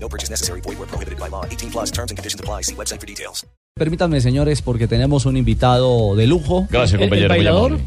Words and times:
No 0.00 0.08
purchase 0.08 0.30
necessary. 0.30 0.60
Void 0.62 0.78
where 0.78 0.86
prohibited 0.88 1.18
by 1.18 1.28
law. 1.28 1.44
18 1.50 1.70
plus 1.70 1.90
terms 1.90 2.10
and 2.10 2.16
conditions 2.18 2.40
apply. 2.40 2.62
See 2.62 2.74
website 2.74 3.00
for 3.00 3.06
details. 3.06 3.44
Permítanme, 3.76 4.20
señores, 4.20 4.60
porque 4.62 4.88
tenemos 4.88 5.24
un 5.26 5.36
invitado 5.36 6.16
de 6.16 6.26
lujo. 6.26 6.66
Gracias, 6.70 7.00
compañero. 7.00 7.34
muy 7.34 7.46
amable. 7.46 7.78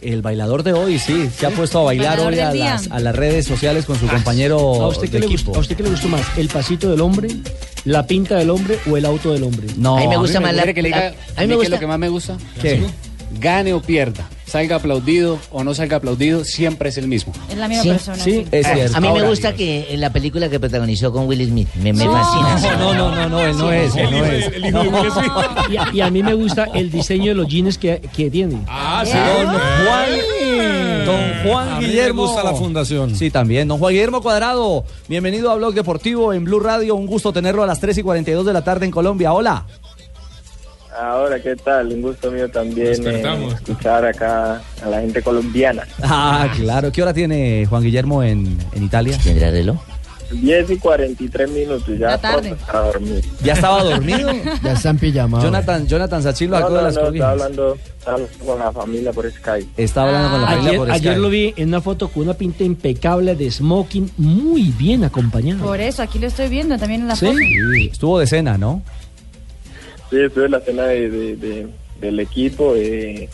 El 0.00 0.22
bailador 0.22 0.62
de 0.62 0.74
hoy, 0.74 0.98
sí, 1.00 1.28
se 1.36 1.46
ha 1.46 1.50
puesto 1.50 1.80
a 1.80 1.82
bailar 1.82 2.18
Bailador 2.22 2.32
hoy 2.32 2.38
a 2.38 2.54
las, 2.74 2.88
a 2.88 3.00
las 3.00 3.16
redes 3.16 3.46
sociales 3.46 3.84
con 3.84 3.98
su 3.98 4.06
compañero 4.06 4.58
¿A 4.60 4.86
usted, 4.88 5.06
qué 5.08 5.14
de 5.14 5.18
le 5.20 5.26
equipo. 5.26 5.46
gustó, 5.46 5.58
¿A 5.58 5.60
usted 5.62 5.76
qué 5.76 5.82
le 5.82 5.90
gustó 5.90 6.06
más? 6.06 6.22
¿El 6.36 6.46
pasito 6.48 6.88
del 6.88 7.00
hombre, 7.00 7.28
la 7.84 8.06
pinta 8.06 8.36
del 8.36 8.50
hombre 8.50 8.78
o 8.88 8.96
el 8.96 9.04
auto 9.04 9.32
del 9.32 9.42
hombre? 9.42 9.66
No, 9.76 9.96
A 9.96 10.00
mí 10.02 10.06
me 10.06 10.16
gusta 10.18 10.38
¿Quiere 10.38 10.54
más 10.54 10.66
la, 10.66 10.72
que 10.72 10.82
le 10.82 10.88
diga 10.90 11.00
la- 11.00 11.06
a 11.08 11.10
mí 11.10 11.16
qué 11.34 11.46
me 11.48 11.52
es 11.54 11.56
gusta 11.58 11.70
lo 11.70 11.80
que 11.80 11.86
más 11.88 11.98
me 11.98 12.08
gusta? 12.10 12.36
¿Qué? 12.62 12.80
Gane 13.40 13.72
o 13.74 13.80
pierda, 13.82 14.28
salga 14.46 14.76
aplaudido 14.76 15.38
o 15.50 15.62
no 15.64 15.74
salga 15.74 15.98
aplaudido, 15.98 16.44
siempre 16.44 16.88
es 16.88 16.96
el 16.98 17.08
mismo. 17.08 17.32
Es 17.50 17.56
la 17.58 17.68
misma 17.68 17.82
Sí, 17.82 17.88
persona. 17.90 18.16
Sí, 18.18 18.46
es 18.50 18.66
cierto. 18.66 18.96
A 18.96 19.00
mí 19.00 19.08
me 19.12 19.22
gusta 19.28 19.54
que 19.54 19.86
en 19.92 20.00
la 20.00 20.10
película 20.12 20.48
que 20.48 20.58
protagonizó 20.58 21.12
con 21.12 21.26
Will 21.28 21.46
Smith, 21.46 21.68
me, 21.76 21.92
me 21.92 22.04
fascina. 22.06 22.76
No, 22.78 22.94
no, 22.94 23.14
no, 23.14 23.28
no, 23.28 23.40
él 23.40 23.56
no 23.58 23.70
es, 23.72 23.94
él 23.96 24.10
no 24.10 24.24
es. 24.24 24.50
Y 25.70 25.76
a, 25.76 25.88
y 25.92 26.00
a 26.00 26.10
mí 26.10 26.22
me 26.22 26.34
gusta 26.34 26.64
el 26.74 26.90
diseño 26.90 27.26
de 27.26 27.34
los 27.34 27.46
jeans 27.48 27.76
que, 27.78 28.00
que 28.16 28.30
tiene. 28.30 28.62
Ah, 28.66 29.04
Don 29.04 29.46
Juan, 29.86 31.04
don 31.06 31.42
Juan 31.44 31.80
Guillermo. 31.80 32.26
gusta 32.26 32.42
la 32.42 32.54
fundación. 32.54 33.14
Sí, 33.14 33.30
también. 33.30 33.68
Don 33.68 33.78
Juan 33.78 33.92
Guillermo 33.92 34.22
Cuadrado, 34.22 34.84
bienvenido 35.08 35.50
a 35.50 35.54
Blog 35.56 35.74
Deportivo 35.74 36.32
en 36.32 36.44
Blue 36.44 36.60
Radio. 36.60 36.94
Un 36.96 37.06
gusto 37.06 37.32
tenerlo 37.32 37.62
a 37.62 37.66
las 37.66 37.80
3 37.80 37.98
y 37.98 38.02
42 38.02 38.46
de 38.46 38.52
la 38.52 38.62
tarde 38.64 38.86
en 38.86 38.90
Colombia. 38.90 39.32
Hola. 39.32 39.66
Ahora, 41.00 41.40
¿qué 41.40 41.54
tal? 41.54 41.92
Un 41.92 42.02
gusto 42.02 42.30
mío 42.30 42.50
también 42.50 43.06
eh, 43.06 43.22
escuchar 43.54 44.04
acá 44.04 44.60
a 44.82 44.88
la 44.88 45.00
gente 45.00 45.22
colombiana. 45.22 45.86
Ah, 46.02 46.48
claro. 46.56 46.90
¿Qué 46.90 47.02
hora 47.02 47.14
tiene 47.14 47.66
Juan 47.66 47.82
Guillermo 47.82 48.22
en, 48.22 48.58
en 48.72 48.82
Italia? 48.82 49.16
¿Tendrá 49.22 49.50
reloj? 49.50 49.76
10 50.30 50.70
y 50.72 50.76
43 50.76 51.50
minutos, 51.50 51.98
ya 51.98 52.18
tarde. 52.18 52.48
pronto 52.50 52.66
para 52.66 52.80
dormir. 52.80 53.24
¿Ya 53.42 53.52
estaba 53.54 53.82
dormido? 53.82 54.28
Ya 54.62 54.72
está 54.72 54.90
en 54.90 54.98
pijama. 54.98 55.40
Jonathan, 55.42 55.86
Jonathan 55.86 56.22
No, 56.22 56.32
sacó 56.32 56.68
no, 56.70 56.76
de 56.76 56.82
las 56.82 56.94
no, 56.96 57.08
estaba 57.08 57.30
hablando, 57.30 57.78
con 58.44 58.58
la 58.58 58.72
familia 58.72 59.12
por 59.12 59.30
Skype. 59.30 59.68
Estaba 59.82 60.08
hablando 60.08 60.30
con 60.32 60.40
la 60.42 60.46
familia 60.48 60.68
Ayer, 60.70 60.78
por 60.80 60.90
ayer 60.90 61.00
Skype. 61.12 61.20
lo 61.20 61.30
vi 61.30 61.54
en 61.56 61.68
una 61.68 61.80
foto 61.80 62.08
con 62.08 62.24
una 62.24 62.34
pinta 62.34 62.64
impecable 62.64 63.36
de 63.36 63.50
smoking, 63.50 64.10
muy 64.18 64.64
bien 64.76 65.04
acompañado. 65.04 65.64
Por 65.64 65.80
eso, 65.80 66.02
aquí 66.02 66.18
lo 66.18 66.26
estoy 66.26 66.48
viendo 66.48 66.76
también 66.76 67.02
en 67.02 67.08
la 67.08 67.16
¿Sí? 67.16 67.24
foto. 67.26 67.38
Sí, 67.38 67.88
Estuvo 67.90 68.18
de 68.18 68.26
cena, 68.26 68.58
¿no? 68.58 68.82
Sí, 70.10 70.16
estuve 70.20 70.46
en 70.46 70.52
la 70.52 70.60
cena 70.60 70.84
de, 70.84 71.10
de- 71.10 71.36
de- 71.36 71.66
del 72.00 72.20
equipo, 72.20 72.74
eh, 72.76 73.28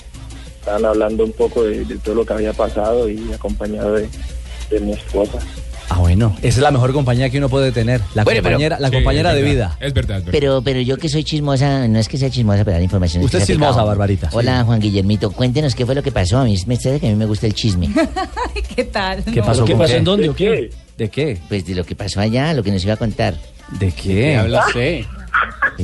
estaban 0.60 0.84
hablando 0.84 1.24
un 1.24 1.32
poco 1.32 1.62
de, 1.64 1.84
de 1.84 1.98
todo 1.98 2.14
lo 2.16 2.24
que 2.26 2.32
había 2.32 2.52
pasado 2.52 3.08
y 3.08 3.32
acompañado 3.32 3.94
de, 3.94 4.08
de 4.70 4.80
mi 4.80 4.92
esposa. 4.92 5.38
Ah, 5.90 5.98
bueno. 5.98 6.34
Esa 6.38 6.48
es 6.48 6.62
la 6.62 6.70
mejor 6.70 6.94
compañía 6.94 7.28
que 7.28 7.36
uno 7.36 7.50
puede 7.50 7.70
tener. 7.70 8.00
La 8.14 8.24
Bueno, 8.24 8.40
pero- 8.42 8.54
compañera, 8.54 8.80
la 8.80 8.90
compañera 8.90 9.34
de 9.34 9.42
vida. 9.42 9.76
Es 9.80 9.92
verdad, 9.92 10.16
es 10.18 10.24
verdad. 10.24 10.32
Pero, 10.40 10.62
pero 10.62 10.80
yo 10.80 10.96
que 10.96 11.10
soy 11.10 11.22
chismosa, 11.24 11.86
no 11.86 11.98
es 11.98 12.08
que 12.08 12.16
sea 12.16 12.30
chismosa, 12.30 12.64
pero 12.64 12.78
la 12.78 12.82
información 12.82 13.22
Usted 13.22 13.40
es 13.40 13.46
chismosa, 13.46 13.72
pecado. 13.72 13.86
Barbarita. 13.88 14.30
Hola, 14.32 14.64
Juan 14.64 14.80
Guillermito, 14.80 15.30
cuéntenos 15.30 15.74
qué 15.74 15.84
fue 15.84 15.94
lo 15.94 16.02
que 16.02 16.10
pasó. 16.10 16.38
A 16.38 16.44
mí 16.44 16.56
me 16.66 16.76
sabe 16.76 16.98
que 17.00 17.06
a 17.06 17.10
mí 17.10 17.16
me 17.16 17.26
gusta 17.26 17.46
el 17.46 17.52
chisme. 17.54 17.90
¿Qué 18.74 18.84
tal? 18.84 19.22
¿Qué 19.24 19.42
pasó? 19.42 19.66
¿Qué 19.66 19.76
pasó? 19.76 19.92
qué? 19.92 19.98
¿En 19.98 20.04
dónde 20.04 20.30
o 20.30 20.32
¿De 20.32 20.36
qué? 20.38 20.70
¿De 20.96 21.08
qué? 21.10 21.38
Pues 21.48 21.66
de 21.66 21.74
lo 21.74 21.84
que 21.84 21.94
pasó 21.94 22.18
allá, 22.20 22.54
lo 22.54 22.62
que 22.62 22.72
nos 22.72 22.82
iba 22.82 22.94
a 22.94 22.96
contar. 22.96 23.34
¿De 23.78 23.92
qué? 23.92 24.36
habla 24.36 24.64
usted? 24.66 25.02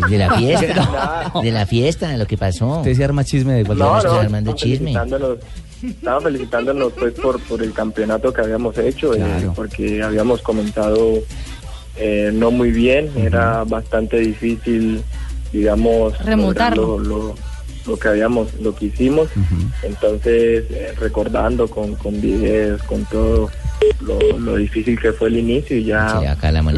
De 0.09 0.19
la 0.19 0.35
fiesta. 0.37 1.33
De 1.43 1.51
la 1.51 1.67
fiesta, 1.67 2.17
lo 2.17 2.27
que 2.27 2.37
pasó. 2.37 2.79
Usted 2.79 2.95
se 2.95 3.05
arma 3.05 3.25
chisme 3.25 3.55
de 3.55 3.65
cualquier 3.65 3.89
No, 3.89 3.97
Estamos 3.99 4.15
no, 4.17 4.21
armando 4.21 4.53
chisme. 4.55 4.93
felicitándonos, 4.93 5.39
estaban 5.83 6.23
felicitándonos 6.23 6.93
pues 6.93 7.15
por, 7.15 7.41
por 7.41 7.63
el 7.63 7.73
campeonato 7.73 8.33
que 8.33 8.41
habíamos 8.41 8.77
hecho, 8.79 9.15
eh, 9.15 9.51
porque 9.57 10.03
habíamos 10.03 10.43
comenzado 10.43 11.15
eh, 11.97 12.31
no 12.33 12.51
muy 12.51 12.71
bien, 12.71 13.11
era 13.17 13.65
bastante 13.65 14.19
difícil, 14.21 15.03
digamos, 15.53 16.17
Remontarlo. 16.25 16.99
lo- 16.99 17.35
lo 17.87 17.97
que 17.99 18.09
habíamos, 18.09 18.53
lo 18.61 18.75
que 18.75 18.87
hicimos, 18.87 19.29
entonces 19.83 20.65
eh, 20.71 20.93
recordando 21.01 21.67
con, 21.67 21.95
con 21.97 22.21
videos, 22.21 22.83
con 22.83 23.05
todo 23.07 23.51
lo, 24.01 24.19
lo 24.39 24.57
difícil 24.57 24.99
que 24.99 25.13
fue 25.13 25.29
el 25.29 25.39
inicio 25.39 25.77
y 25.77 25.85
ya 25.85 26.21
Sí, 26.21 26.27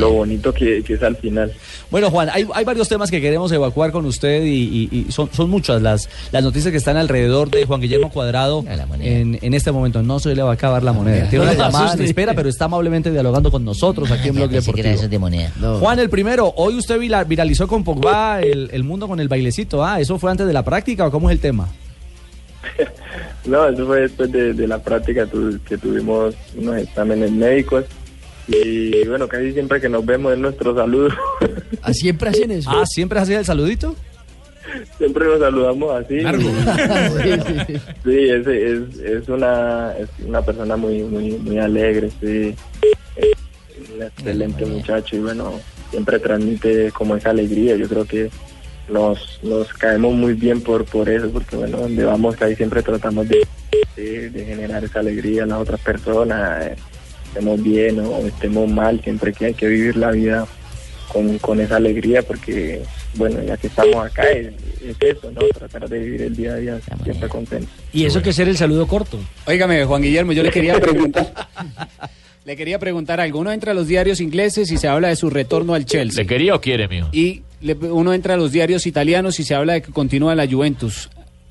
lo 0.00 0.10
bonito 0.12 0.52
que, 0.52 0.82
que 0.82 0.94
es 0.94 1.02
al 1.02 1.16
final. 1.16 1.52
Bueno, 1.90 2.10
Juan, 2.10 2.28
hay, 2.32 2.46
hay 2.54 2.64
varios 2.64 2.88
temas 2.88 3.10
que 3.10 3.20
queremos 3.20 3.50
evacuar 3.52 3.92
con 3.92 4.06
usted 4.06 4.42
y, 4.44 4.88
y- 4.92 5.04
y 5.08 5.12
son, 5.12 5.28
son 5.32 5.50
muchas 5.50 5.82
las, 5.82 6.08
las 6.32 6.42
noticias 6.42 6.70
que 6.70 6.78
están 6.78 6.96
alrededor 6.96 7.50
de 7.50 7.64
Juan 7.64 7.80
Guillermo 7.80 8.10
Cuadrado 8.10 8.64
en, 9.00 9.38
en 9.40 9.54
este 9.54 9.72
momento. 9.72 10.02
No 10.02 10.18
se 10.20 10.34
le 10.34 10.42
va 10.42 10.50
a 10.50 10.54
acabar 10.54 10.82
la 10.82 10.92
moneda. 10.92 11.28
Tiene 11.28 11.44
una 11.44 11.54
llamada 11.54 11.94
en 11.94 12.02
espera, 12.02 12.34
pero 12.34 12.48
está 12.48 12.64
amablemente 12.66 13.10
dialogando 13.10 13.50
con 13.50 13.64
nosotros 13.64 14.10
aquí 14.10 14.28
en 14.28 14.34
Blog 14.36 14.50
Deportivo. 14.50 15.08
de 15.08 15.18
moneda. 15.18 15.52
Juan, 15.80 15.98
el 15.98 16.10
primero, 16.10 16.52
hoy 16.56 16.78
usted 16.78 16.98
vira- 16.98 17.24
viralizó 17.24 17.66
con 17.68 17.84
Pogba 17.84 18.40
el, 18.40 18.70
el 18.72 18.84
mundo 18.84 19.06
con 19.08 19.20
el 19.20 19.28
bailecito. 19.28 19.84
Ah, 19.84 20.00
¿eso 20.00 20.18
fue 20.18 20.30
antes 20.30 20.46
de 20.46 20.52
la 20.52 20.64
práctica 20.64 21.06
o 21.06 21.10
cómo 21.10 21.28
es 21.30 21.34
el 21.34 21.40
tema? 21.40 21.68
No, 23.44 23.66
eso 23.68 23.86
fue 23.86 24.02
después 24.02 24.30
de, 24.30 24.52
de 24.54 24.66
la 24.68 24.78
práctica 24.82 25.26
tu- 25.26 25.58
que 25.68 25.76
tuvimos 25.76 26.34
unos 26.56 26.76
exámenes 26.76 27.30
médicos 27.32 27.84
y 28.48 29.06
bueno, 29.06 29.26
casi 29.28 29.52
siempre 29.52 29.80
que 29.80 29.88
nos 29.88 30.04
vemos 30.04 30.32
es 30.32 30.38
nuestro 30.38 30.74
saludo. 30.74 31.08
¿Ah, 31.82 31.92
¿Siempre 31.92 32.30
hacen 32.30 32.50
eso? 32.52 32.70
Ah, 32.72 32.84
¿siempre 32.86 33.18
hacía 33.18 33.38
el 33.38 33.44
saludito? 33.44 33.94
siempre 34.96 35.26
nos 35.26 35.40
saludamos 35.40 36.04
así. 36.04 36.20
Largo. 36.20 36.48
Sí, 36.48 37.30
sí. 37.66 37.80
Sí, 38.04 38.18
es, 38.30 38.46
es, 38.46 38.98
es 39.00 39.28
una 39.28 39.92
es 39.98 40.08
una 40.26 40.40
persona 40.42 40.76
muy 40.76 41.02
muy 41.02 41.32
muy 41.32 41.58
alegre, 41.58 42.10
sí. 42.20 42.54
Es 43.16 43.90
un 43.94 44.02
excelente 44.02 44.64
muchacho 44.66 45.16
y 45.16 45.20
bueno, 45.20 45.60
siempre 45.90 46.18
transmite 46.20 46.90
como 46.92 47.16
esa 47.16 47.30
alegría. 47.30 47.76
Yo 47.76 47.88
creo 47.88 48.04
que 48.06 48.30
nos, 48.88 49.40
nos 49.42 49.68
caemos 49.74 50.14
muy 50.14 50.34
bien 50.34 50.60
por 50.60 50.84
por 50.84 51.08
eso, 51.08 51.30
porque 51.30 51.56
bueno, 51.56 51.78
donde 51.78 52.04
vamos 52.04 52.40
ahí 52.42 52.56
siempre 52.56 52.82
tratamos 52.82 53.28
de, 53.28 53.46
de, 53.96 54.30
de 54.30 54.44
generar 54.44 54.84
esa 54.84 55.00
alegría 55.00 55.44
a 55.44 55.46
las 55.46 55.60
otras 55.60 55.80
personas, 55.80 56.66
eh, 56.66 56.76
estemos 57.26 57.62
bien 57.62 58.00
o 58.00 58.18
estemos 58.26 58.68
mal, 58.68 59.00
siempre 59.02 59.32
que 59.32 59.46
hay 59.46 59.54
que 59.54 59.68
vivir 59.68 59.96
la 59.96 60.10
vida 60.10 60.46
con, 61.12 61.38
con 61.38 61.60
esa 61.60 61.76
alegría, 61.76 62.22
porque 62.22 62.82
bueno, 63.14 63.42
ya 63.42 63.56
que 63.56 63.66
estamos 63.66 64.04
acá 64.04 64.22
es, 64.30 64.48
es 64.82 64.96
eso, 65.00 65.30
¿no? 65.30 65.40
Tratar 65.48 65.88
de 65.88 65.98
vivir 65.98 66.22
el 66.22 66.36
día 66.36 66.52
a 66.52 66.56
día 66.56 66.80
siempre 67.04 67.28
contento. 67.28 67.68
Y 67.92 68.04
eso 68.04 68.22
que 68.22 68.32
ser 68.32 68.48
el 68.48 68.56
saludo 68.56 68.86
corto. 68.86 69.18
Óigame, 69.46 69.84
Juan 69.84 70.02
Guillermo, 70.02 70.32
yo 70.32 70.42
le 70.42 70.50
quería 70.50 70.80
preguntar. 70.80 71.32
le 72.44 72.56
quería 72.56 72.78
preguntar 72.78 73.20
algo. 73.20 73.38
Uno 73.38 73.52
entra 73.52 73.72
a 73.72 73.74
los 73.74 73.86
diarios 73.86 74.20
ingleses 74.20 74.70
y 74.70 74.78
se 74.78 74.88
habla 74.88 75.08
de 75.08 75.16
su 75.16 75.28
retorno 75.30 75.74
al 75.74 75.84
Chelsea. 75.84 76.22
¿Le 76.22 76.26
quería 76.26 76.54
o 76.54 76.60
quiere, 76.60 76.88
mío? 76.88 77.08
Y 77.12 77.42
uno 77.90 78.12
entra 78.12 78.34
a 78.34 78.36
los 78.36 78.52
diarios 78.52 78.86
italianos 78.86 79.38
y 79.40 79.44
se 79.44 79.54
habla 79.54 79.74
de 79.74 79.82
que 79.82 79.92
continúa 79.92 80.34
la 80.34 80.48
Juventus. 80.48 81.10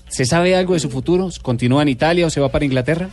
¿Se 0.10 0.26
sabe 0.26 0.56
algo 0.56 0.74
de 0.74 0.80
su 0.82 0.90
futuro? 0.90 1.30
¿Continúa 1.42 1.82
en 1.84 1.90
Italia 1.90 2.28
o 2.28 2.30
se 2.30 2.42
va 2.42 2.50
para 2.50 2.66
Inglaterra? 2.66 3.10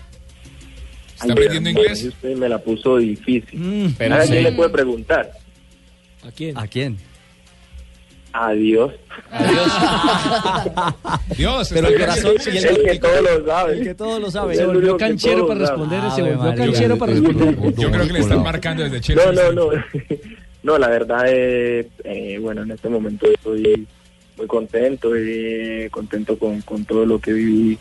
¿Está 1.20 1.32
aprendiendo 1.32 1.70
inglés? 1.70 2.04
Usted 2.04 2.36
me 2.36 2.48
la 2.48 2.58
puso 2.58 2.96
difícil. 2.96 3.58
Mm, 3.58 3.94
Pero 3.98 4.14
¿A 4.16 4.22
sí. 4.22 4.30
quién 4.30 4.42
le 4.44 4.52
puede 4.52 4.70
preguntar? 4.70 5.30
¿A 6.26 6.30
quién? 6.32 6.58
¿A 6.58 6.66
quién? 6.66 6.96
Adiós. 8.32 8.92
Dios, 11.36 11.70
Pero 11.72 11.88
el 11.88 11.98
corazón 11.98 12.34
el- 12.46 12.56
El 12.66 12.82
que 12.84 12.98
todo 12.98 13.22
lo 13.22 13.46
sabe. 13.46 13.72
El 13.78 13.82
que 13.84 13.94
todo 13.94 14.20
lo 14.20 14.30
sabe. 14.30 14.54
Se 14.54 14.60
Se 14.60 14.66
volvió 14.66 14.96
canchero 14.96 15.46
para 15.46 15.60
responder, 15.60 16.00
se 16.14 16.22
volvió 16.22 16.54
canchero 16.54 16.98
para 16.98 17.12
responder. 17.12 17.74
Yo 17.76 17.90
creo 17.90 18.06
que 18.06 18.12
le 18.12 18.18
están 18.20 18.42
marcando 18.42 18.82
desde 18.84 19.00
Chelsea. 19.00 19.32
No, 19.32 19.52
no, 19.52 19.72
no. 19.72 19.72
No, 20.62 20.78
la 20.78 20.88
verdad 20.88 21.28
es, 21.28 21.86
eh, 22.04 22.38
bueno, 22.40 22.62
en 22.62 22.72
este 22.72 22.88
momento 22.88 23.26
estoy 23.26 23.86
muy 24.36 24.46
contento 24.46 25.16
y 25.16 25.88
contento 25.90 26.38
con, 26.38 26.60
con 26.62 26.84
todo 26.84 27.04
lo 27.04 27.20
que 27.20 27.32
viví 27.32 27.78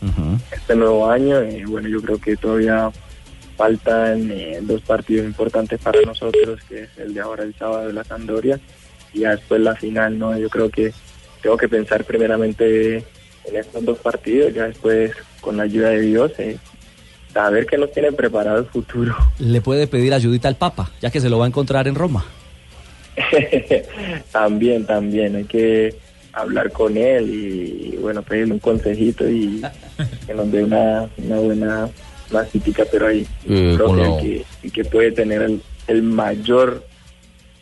este 0.51 0.75
nuevo 0.75 1.09
año. 1.09 1.39
Eh, 1.39 1.63
bueno, 1.67 1.87
yo 1.87 2.01
creo 2.01 2.19
que 2.19 2.35
todavía 2.35 2.91
faltan 3.55 4.29
eh, 4.31 4.59
dos 4.61 4.81
partidos 4.81 5.25
importantes 5.25 5.79
para 5.79 6.01
nosotros, 6.01 6.59
que 6.69 6.83
es 6.83 6.89
el 6.97 7.13
de 7.13 7.21
ahora 7.21 7.43
el 7.43 7.55
sábado 7.55 7.87
de 7.87 7.93
la 7.93 8.03
Sandoria 8.03 8.59
y 9.13 9.19
ya 9.21 9.31
después 9.31 9.61
la 9.61 9.75
final, 9.75 10.17
¿no? 10.17 10.37
Yo 10.37 10.49
creo 10.49 10.69
que 10.69 10.93
tengo 11.41 11.57
que 11.57 11.67
pensar 11.67 12.03
primeramente 12.03 12.97
en 12.97 13.55
estos 13.55 13.83
dos 13.83 13.97
partidos, 13.99 14.53
ya 14.53 14.67
después 14.67 15.11
con 15.41 15.57
la 15.57 15.63
ayuda 15.63 15.89
de 15.89 16.01
Dios, 16.01 16.31
eh, 16.39 16.57
saber 17.33 17.65
que 17.65 17.77
nos 17.77 17.91
tiene 17.91 18.11
preparado 18.11 18.59
el 18.59 18.65
futuro. 18.65 19.15
Le 19.39 19.61
puede 19.61 19.87
pedir 19.87 20.13
ayudita 20.13 20.47
al 20.47 20.55
Papa, 20.55 20.91
ya 21.01 21.09
que 21.09 21.21
se 21.21 21.29
lo 21.29 21.39
va 21.39 21.45
a 21.45 21.47
encontrar 21.47 21.87
en 21.87 21.95
Roma. 21.95 22.25
también, 24.31 24.85
también, 24.85 25.35
hay 25.35 25.43
que 25.45 25.95
hablar 26.33 26.71
con 26.71 26.97
él 26.97 27.29
y, 27.33 27.97
bueno, 27.97 28.21
pedirle 28.21 28.53
un 28.53 28.59
consejito 28.59 29.27
y 29.29 29.61
que 30.25 30.33
nos 30.33 30.51
dé 30.51 30.63
una, 30.63 31.09
una 31.17 31.39
buena 31.39 31.89
típica, 32.51 32.83
pero 32.91 33.07
ahí 33.07 33.25
Eh, 33.47 33.73
creo 33.75 34.19
que, 34.19 34.45
el 34.63 34.71
que, 34.71 34.83
puede 34.85 35.11
tener 35.11 35.41
el, 35.41 35.61
el 35.87 36.03
mayor, 36.03 36.83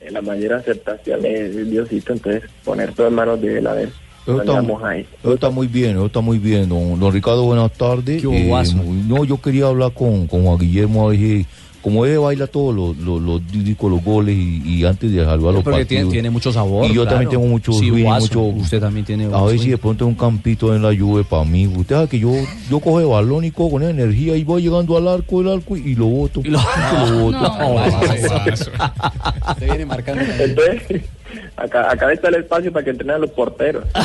eh, 0.02 0.12
la 0.12 0.22
mayor 0.22 0.54
aceptación 0.54 1.26
es 1.26 1.70
Diosito, 1.70 2.14
entonces 2.14 2.44
poner 2.64 2.94
todo 2.94 3.08
en 3.08 3.14
manos 3.14 3.40
de 3.42 3.60
él 3.60 3.68
a 3.68 3.74
ver, 3.74 3.90
Eso 4.24 4.42
está, 4.42 4.60
eso 5.24 5.34
está 5.36 5.50
muy 5.52 5.68
bien, 5.68 5.92
eso 5.92 6.06
está 6.08 6.20
muy 6.20 6.40
bien. 6.40 6.68
Don, 6.68 7.00
don 7.00 7.14
Ricardo, 7.14 7.44
buenas 7.44 7.72
tardes. 7.74 8.22
¿Qué 8.22 8.28
no, 9.08 9.24
yo 9.24 9.40
quería 9.40 9.68
hablar 9.68 9.94
con, 9.94 10.26
con 10.28 10.44
Juan 10.44 10.58
Guillermo, 10.58 11.06
a 11.06 11.12
ver 11.12 11.20
si- 11.20 11.46
como 11.86 12.04
él 12.04 12.18
baila 12.18 12.48
todos 12.48 12.74
los, 12.76 12.98
los, 12.98 13.22
los 13.22 13.42
los 13.54 14.04
goles 14.04 14.36
y, 14.36 14.64
y 14.66 14.84
antes 14.86 15.12
de 15.12 15.24
salvar 15.24 15.54
los 15.54 15.64
Porque 15.64 15.82
partidos. 15.82 15.88
tiene, 15.88 16.10
tiene 16.12 16.30
mucho 16.32 16.52
sabor. 16.52 16.86
Y 16.86 16.96
yo 16.96 17.04
claro. 17.04 17.10
también 17.12 17.30
tengo 17.30 17.46
mucho 17.46 17.72
Sí, 17.74 17.90
swing, 17.90 18.04
guaso. 18.06 18.26
mucho- 18.42 18.42
Usted 18.64 18.80
también 18.82 19.06
tiene 19.06 19.26
A 19.32 19.44
ver 19.44 19.60
si 19.60 19.70
de 19.70 19.78
pronto 19.78 20.08
un 20.08 20.16
campito 20.16 20.74
en 20.76 20.82
la 20.82 20.92
lluvia 20.94 21.24
para 21.30 21.46
mí. 21.46 21.68
Usted 21.68 21.94
sabe 21.96 22.08
que 22.08 22.18
yo, 22.18 22.32
yo 22.72 22.80
cojo 22.80 23.00
el 23.02 23.06
balón 23.06 23.46
y 23.46 23.52
cojo 23.52 23.70
con 23.74 23.84
energía 23.84 24.36
y 24.36 24.44
voy 24.44 24.64
llegando 24.64 24.98
al 24.98 25.08
arco, 25.08 25.42
el 25.42 25.50
arco 25.50 25.78
y 25.78 25.94
lo 25.94 26.08
boto. 26.08 26.42
Y 26.44 26.50
lo- 26.50 26.60
lo 27.12 27.20
boto. 27.20 27.54
Guaso. 27.72 28.72
Se 29.60 29.66
viene 29.66 29.86
marcando. 29.86 30.24
Entonces, 30.24 31.04
acá, 31.56 31.92
acá 31.92 32.12
está 32.12 32.30
el 32.30 32.36
espacio 32.36 32.74
para 32.74 32.84
que 32.84 32.90
entrenen 32.90 33.18
a 33.18 33.20
los 33.20 33.30
porteros. 33.30 33.84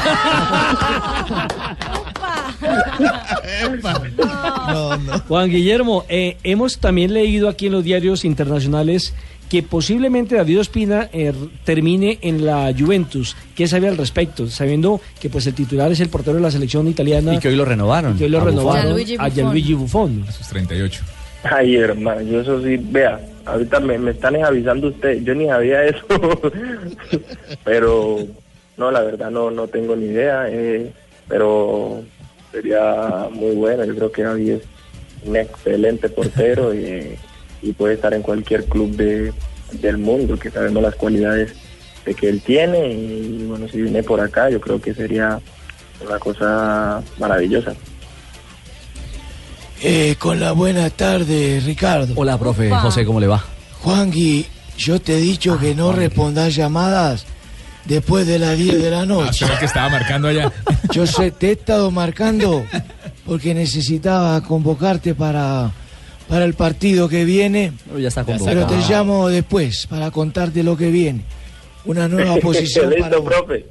Juan 5.29 5.51
Guillermo, 5.51 6.05
eh, 6.09 6.37
hemos 6.43 6.79
también 6.79 7.15
leído 7.15 7.49
aquí 7.49 7.67
en 7.67 7.73
los 7.73 7.85
diarios 7.85 8.25
internacionales 8.25 9.15
que 9.49 9.63
posiblemente 9.65 10.37
David 10.37 10.61
Ospina 10.61 11.09
eh, 11.13 11.33
termine 11.65 12.19
en 12.23 12.47
la 12.47 12.73
Juventus. 12.79 13.37
¿Qué 13.57 13.67
sabe 13.67 13.89
al 13.89 13.97
respecto? 13.97 14.47
Sabiendo 14.49 15.01
que 15.21 15.29
pues 15.29 15.47
el 15.49 15.55
titular 15.55 15.91
es 15.91 15.99
el 16.01 16.09
portero 16.09 16.37
de 16.37 16.43
la 16.43 16.53
selección 16.53 16.87
italiana 16.87 17.35
Y 17.35 17.39
que 17.41 17.49
hoy 17.49 17.57
lo 17.57 17.65
renovaron. 17.65 18.15
y 18.15 18.19
que 18.19 18.25
hoy 18.25 18.31
lo 18.31 18.41
A 18.41 18.45
renovaron 18.45 18.93
a 18.93 18.95
Buffon. 18.95 19.31
Gianluigi 19.33 19.75
Buffon. 19.75 20.25
Sus 20.31 20.47
38. 20.49 21.03
Ay, 21.43 21.75
hermano, 21.77 22.21
yo 22.23 22.43
eso 22.43 22.63
sí, 22.63 22.77
vea, 22.79 23.19
ahorita 23.47 23.81
me, 23.81 23.99
me 23.99 24.11
están 24.11 24.37
avisando 24.37 24.89
ustedes, 24.89 25.25
yo 25.25 25.35
ni 25.35 25.47
sabía 25.47 25.85
eso, 25.87 26.05
pero 27.65 28.19
no, 28.77 28.91
la 28.91 29.01
verdad 29.01 29.31
no, 29.31 29.51
no 29.51 29.67
tengo 29.67 29.97
ni 29.97 30.07
idea, 30.07 30.45
eh, 30.51 30.93
pero 31.27 32.03
sería 32.53 33.29
muy 33.31 33.55
bueno, 33.55 33.85
yo 33.85 33.95
creo 33.95 34.13
que 34.13 34.23
David 34.23 34.51
es 34.51 34.63
un 35.25 35.37
excelente 35.37 36.09
portero 36.09 36.75
y, 36.75 37.17
y 37.63 37.73
puede 37.73 37.95
estar 37.95 38.15
en 38.15 38.23
cualquier 38.23 38.65
club 38.65 38.91
de, 38.97 39.33
del 39.73 39.99
mundo, 39.99 40.39
que 40.39 40.51
sabemos 40.51 40.83
las 40.83 40.95
cualidades 40.95 41.53
de 42.05 42.15
que 42.15 42.29
él 42.29 42.41
tiene 42.41 42.93
y 42.93 43.45
bueno, 43.47 43.69
si 43.69 43.83
viene 43.83 44.03
por 44.03 44.21
acá 44.21 44.49
yo 44.49 44.61
creo 44.61 44.81
que 44.81 44.95
sería 44.95 45.39
una 46.05 46.19
cosa 46.19 47.03
maravillosa. 47.19 47.75
Eh, 49.83 50.17
con 50.19 50.41
la 50.41 50.53
buena 50.53 50.91
tarde, 50.91 51.61
Ricardo. 51.65 52.13
Hola, 52.17 52.39
profe 52.39 52.69
Opa. 52.69 52.81
José, 52.81 53.05
¿cómo 53.05 53.21
le 53.21 53.27
va? 53.27 53.43
Juangui, 53.81 54.47
yo 54.77 55.01
te 55.01 55.15
he 55.15 55.21
dicho 55.21 55.59
que 55.59 55.75
no 55.75 55.93
respondas 55.93 56.55
llamadas 56.55 57.27
después 57.91 58.27
de 58.27 58.39
las 58.39 58.57
10 58.57 58.83
de 58.83 58.91
la 58.91 59.03
Ah, 59.03 59.07
noche. 59.07 59.45
será 59.45 59.59
que 59.59 59.67
estaba 59.67 59.89
marcando 59.91 60.29
allá. 60.29 60.51
Yo 60.93 61.07
sé, 61.07 61.31
te 61.31 61.49
he 61.49 61.53
estado 61.53 61.91
marcando 61.91 62.65
porque 63.27 63.53
necesitaba 63.55 64.41
convocarte 64.43 65.15
para, 65.15 65.71
para 66.29 66.45
el 66.47 66.55
partido 66.55 67.09
que 67.09 67.25
viene, 67.25 67.73
Pero 67.87 67.99
ya 67.99 68.09
está 68.09 68.25
pero 68.25 68.39
convocado. 68.39 68.67
te 68.67 68.93
llamo 68.93 69.29
después 69.29 69.87
para 69.89 70.11
contarte 70.11 70.63
lo 70.63 70.77
que 70.77 70.91
viene. 70.91 71.25
Una 71.85 72.09
nueva 72.09 72.37
posición 72.43 72.87
para 72.91 72.97
Listo, 73.09 73.23
vos. 73.23 73.33
profe. 73.33 73.67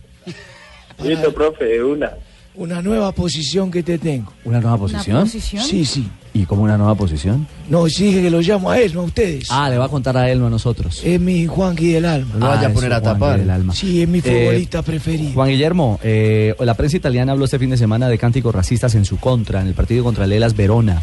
Listo, 1.03 1.33
profe, 1.33 1.83
una. 1.83 2.11
Una 2.55 2.81
nueva 2.81 3.11
posición 3.13 3.71
que 3.71 3.83
te 3.83 3.97
tengo. 3.97 4.33
¿Una 4.43 4.59
nueva 4.59 4.75
¿Una 4.75 4.81
posición? 4.81 5.21
posición? 5.21 5.63
Sí, 5.63 5.85
sí. 5.85 6.07
¿Y 6.33 6.45
cómo 6.45 6.63
una 6.63 6.77
nueva 6.77 6.93
posición? 6.95 7.47
No, 7.69 7.87
sí 7.87 8.05
dije 8.05 8.21
que 8.23 8.29
lo 8.29 8.41
llamo 8.41 8.69
a 8.69 8.79
él, 8.79 8.93
no 8.93 9.01
a 9.01 9.03
ustedes. 9.03 9.47
Ah, 9.49 9.69
le 9.69 9.77
va 9.77 9.85
a 9.85 9.89
contar 9.89 10.17
a 10.17 10.29
él, 10.29 10.39
no 10.39 10.47
a 10.47 10.49
nosotros. 10.49 11.01
Es 11.05 11.19
mi 11.21 11.47
Juanqui 11.47 11.91
del 11.93 12.05
alma. 12.05 12.33
No 12.37 12.47
vaya 12.47 12.67
a 12.67 12.73
poner 12.73 12.91
a 12.93 13.01
tapar. 13.01 13.39
El 13.39 13.49
alma. 13.49 13.73
Sí, 13.73 14.01
es 14.01 14.09
mi 14.09 14.19
Eh, 14.19 14.21
futbolista 14.21 14.81
preferido. 14.81 15.31
Juan 15.33 15.49
Guillermo, 15.49 15.99
eh, 16.03 16.53
la 16.59 16.73
prensa 16.73 16.97
italiana 16.97 17.31
habló 17.31 17.45
este 17.45 17.59
fin 17.59 17.69
de 17.69 17.77
semana 17.77 18.09
de 18.09 18.17
cánticos 18.17 18.53
racistas 18.53 18.93
en 18.95 19.05
su 19.05 19.17
contra, 19.17 19.61
en 19.61 19.67
el 19.67 19.73
partido 19.73 20.03
contra 20.03 20.25
el 20.25 20.31
Elas 20.33 20.55
Verona. 20.55 21.01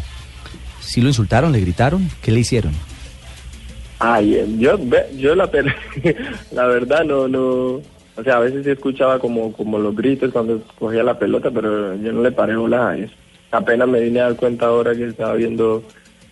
¿Sí 0.81 1.01
lo 1.01 1.07
insultaron, 1.07 1.51
le 1.51 1.59
gritaron? 1.59 2.09
¿Qué 2.21 2.31
le 2.31 2.41
hicieron? 2.41 2.71
Ay, 3.99 4.35
eh, 4.35 4.45
yo, 4.59 4.77
ve- 4.79 5.07
yo 5.17 5.33
la, 5.35 5.49
la 6.51 6.65
verdad 6.67 7.03
no, 7.03 7.27
no, 7.27 7.81
o 8.17 8.23
sea, 8.23 8.37
a 8.37 8.39
veces 8.39 8.63
sí 8.63 8.71
escuchaba 8.71 9.19
como, 9.19 9.53
como 9.53 9.77
los 9.77 9.95
gritos 9.95 10.31
cuando 10.33 10.61
cogía 10.79 11.03
la 11.03 11.19
pelota, 11.19 11.51
pero 11.51 11.95
yo 11.95 12.11
no 12.11 12.23
le 12.23 12.31
paré 12.31 12.55
bola 12.55 12.89
a 12.89 12.97
eso. 12.97 13.13
Apenas 13.51 13.87
me 13.87 13.99
vine 13.99 14.19
a 14.19 14.23
dar 14.25 14.35
cuenta 14.35 14.65
ahora 14.65 14.95
que 14.95 15.05
estaba 15.05 15.35
viendo 15.35 15.83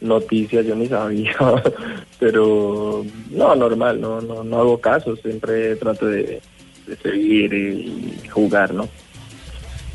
noticias, 0.02 0.66
yo 0.66 0.76
ni 0.76 0.88
sabía, 0.88 1.36
pero 2.20 3.06
no, 3.32 3.56
normal, 3.56 4.02
no, 4.02 4.20
no, 4.20 4.44
no 4.44 4.58
hago 4.60 4.82
caso, 4.82 5.16
siempre 5.16 5.76
trato 5.76 6.08
de, 6.08 6.42
de 6.88 6.96
seguir 7.02 7.54
y 7.54 8.28
jugar, 8.30 8.74
¿no? 8.74 8.90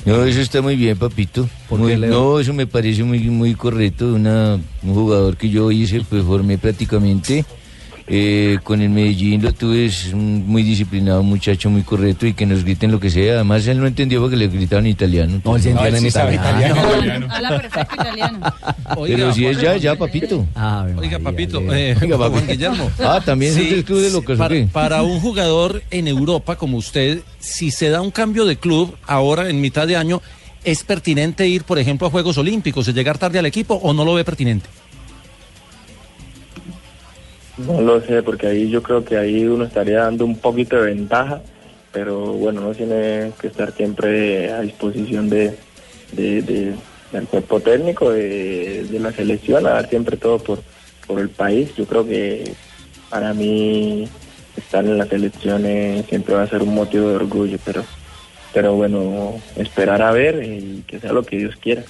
No, 0.06 0.24
eso 0.24 0.40
está 0.40 0.62
muy 0.62 0.76
bien, 0.76 0.96
papito. 0.96 1.46
¿Por 1.68 1.78
Muy- 1.78 1.96
no, 1.96 2.40
eso 2.40 2.54
me 2.54 2.66
parece 2.66 3.04
muy, 3.04 3.18
muy 3.28 3.54
correcto. 3.54 4.14
Una, 4.14 4.58
un 4.82 4.94
jugador 4.94 5.36
que 5.36 5.50
yo 5.50 5.70
hice, 5.70 6.00
pues 6.08 6.24
formé 6.24 6.56
prácticamente. 6.56 7.44
Eh, 8.12 8.58
con 8.64 8.82
el 8.82 8.88
Medellín 8.88 9.40
lo 9.40 9.52
tuve, 9.52 9.86
es 9.86 10.12
un 10.12 10.44
muy 10.44 10.64
disciplinado, 10.64 11.20
un 11.20 11.28
muchacho 11.28 11.70
muy 11.70 11.82
correcto 11.82 12.26
y 12.26 12.34
que 12.34 12.44
nos 12.44 12.64
griten 12.64 12.90
lo 12.90 12.98
que 12.98 13.08
sea. 13.08 13.34
Además, 13.34 13.64
él 13.68 13.78
no 13.78 13.86
entendió 13.86 14.20
porque 14.20 14.34
le 14.34 14.48
gritaban 14.48 14.86
en 14.86 14.90
italiano. 14.90 15.40
No, 15.44 15.54
él 15.54 15.62
él 15.62 15.68
entiende 15.68 15.98
en 15.98 16.06
italiano. 16.06 16.76
italiano. 16.76 17.26
Habla 17.30 17.48
perfecto 17.60 17.94
italiano. 17.94 18.40
Pero 19.06 19.32
si 19.32 19.46
es 19.46 19.60
ya, 19.60 19.76
ya, 19.76 19.94
papito. 19.94 20.44
Ah, 20.56 20.86
Oiga, 20.96 21.20
papito, 21.20 21.60
eh, 21.72 21.96
Oiga, 22.02 22.18
papi. 22.18 22.32
Juan 22.32 22.46
Guillermo. 22.48 22.90
Ah, 22.98 23.20
también 23.24 23.54
Sí, 23.54 23.62
es 23.62 23.70
del 23.70 23.84
club 23.84 24.00
de 24.00 24.10
locos, 24.10 24.34
¿o 24.34 24.38
para, 24.38 24.66
para 24.72 25.02
un 25.02 25.20
jugador 25.20 25.80
en 25.92 26.08
Europa 26.08 26.56
como 26.56 26.78
usted, 26.78 27.20
si 27.38 27.70
se 27.70 27.90
da 27.90 28.00
un 28.00 28.10
cambio 28.10 28.44
de 28.44 28.56
club 28.56 28.92
ahora 29.06 29.48
en 29.50 29.60
mitad 29.60 29.86
de 29.86 29.96
año, 29.96 30.20
¿es 30.64 30.82
pertinente 30.82 31.46
ir, 31.46 31.62
por 31.62 31.78
ejemplo, 31.78 32.08
a 32.08 32.10
Juegos 32.10 32.38
Olímpicos 32.38 32.88
y 32.88 32.92
llegar 32.92 33.18
tarde 33.18 33.38
al 33.38 33.46
equipo 33.46 33.74
o 33.74 33.92
no 33.92 34.04
lo 34.04 34.14
ve 34.14 34.24
pertinente? 34.24 34.68
No 37.66 37.80
lo 37.80 38.00
sé, 38.00 38.22
porque 38.22 38.46
ahí 38.46 38.70
yo 38.70 38.82
creo 38.82 39.04
que 39.04 39.16
ahí 39.16 39.44
uno 39.44 39.64
estaría 39.64 40.00
dando 40.04 40.24
un 40.24 40.38
poquito 40.38 40.76
de 40.76 40.94
ventaja, 40.94 41.40
pero 41.92 42.32
bueno, 42.32 42.62
uno 42.62 42.74
tiene 42.74 43.32
que 43.40 43.48
estar 43.48 43.72
siempre 43.72 44.50
a 44.52 44.60
disposición 44.60 45.28
de, 45.28 45.56
de- 46.12 46.42
de- 46.42 46.74
del 47.12 47.26
cuerpo 47.26 47.60
técnico, 47.60 48.12
de, 48.12 48.86
la 49.00 49.12
selección, 49.12 49.66
a 49.66 49.70
dar 49.70 49.88
siempre 49.88 50.16
todo 50.16 50.38
por, 50.38 50.60
por 51.06 51.18
el 51.20 51.28
país. 51.28 51.74
Yo 51.76 51.84
creo 51.86 52.06
que 52.06 52.52
para 53.08 53.34
mí 53.34 54.08
estar 54.56 54.84
en 54.84 54.96
la 54.96 55.06
selección 55.06 55.64
eh, 55.66 56.04
siempre 56.08 56.34
va 56.34 56.42
a 56.44 56.48
ser 56.48 56.62
un 56.62 56.72
motivo 56.74 57.08
de 57.08 57.16
orgullo, 57.16 57.58
pero, 57.64 57.84
pero 58.54 58.74
bueno, 58.74 59.34
esperar 59.56 60.02
a 60.02 60.12
ver 60.12 60.42
y 60.44 60.84
que 60.86 61.00
sea 61.00 61.12
lo 61.12 61.24
que 61.26 61.38
Dios 61.38 61.56
quiera. 61.56 61.82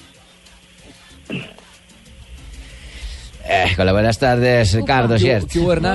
Eh, 3.53 3.65
con 3.75 3.85
las 3.85 3.93
buenas 3.93 4.17
tardes, 4.17 4.73
Ricardo, 4.73 5.15
¿Qué, 5.15 5.19
¿cierto? 5.19 5.47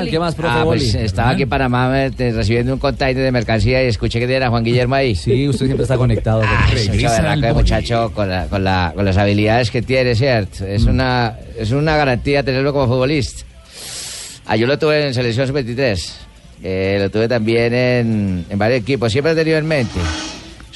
qué? 0.04 0.10
¿Qué 0.10 0.18
más, 0.18 0.34
profe 0.34 0.54
Ah, 0.58 0.64
pues 0.64 0.94
estaba 0.94 1.30
aquí 1.30 1.42
en 1.44 1.48
Panamá 1.48 2.04
eh, 2.06 2.10
recibiendo 2.34 2.74
un 2.74 2.78
container 2.78 3.22
de 3.24 3.32
mercancía 3.32 3.82
y 3.82 3.86
escuché 3.88 4.18
que 4.24 4.34
era 4.34 4.50
Juan 4.50 4.62
Guillermo 4.62 4.94
ahí. 4.94 5.14
Sí, 5.14 5.48
usted 5.48 5.64
siempre 5.66 5.84
está 5.84 5.96
conectado. 5.96 6.40
con- 6.40 6.48
Ah, 6.50 6.68
es 6.74 6.88
un 6.88 6.98
chaberraco 6.98 7.40
de 7.40 7.52
muchacho 7.54 8.12
con, 8.14 8.28
la- 8.28 8.46
con, 8.46 8.62
la- 8.62 8.92
con 8.94 9.04
las 9.04 9.16
habilidades 9.16 9.70
que 9.70 9.80
tiene, 9.80 10.14
¿cierto? 10.14 10.66
Es, 10.66 10.84
una, 10.84 11.34
es 11.58 11.70
una 11.70 11.96
garantía 11.96 12.42
tenerlo 12.42 12.72
como 12.72 12.88
futbolista. 12.88 13.44
Ah, 14.46 14.56
yo 14.56 14.66
lo 14.66 14.78
tuve 14.78 15.06
en 15.08 15.14
Selección 15.14 15.46
Sub-23. 15.46 16.12
Eh, 16.62 16.98
lo 17.00 17.10
tuve 17.10 17.26
también 17.28 17.72
en, 17.74 18.44
en 18.50 18.58
varios 18.58 18.80
equipos. 18.80 19.10
Siempre 19.12 19.32
he 19.32 19.34
tenido 19.34 19.58
en 19.58 19.66
mente. 19.66 19.98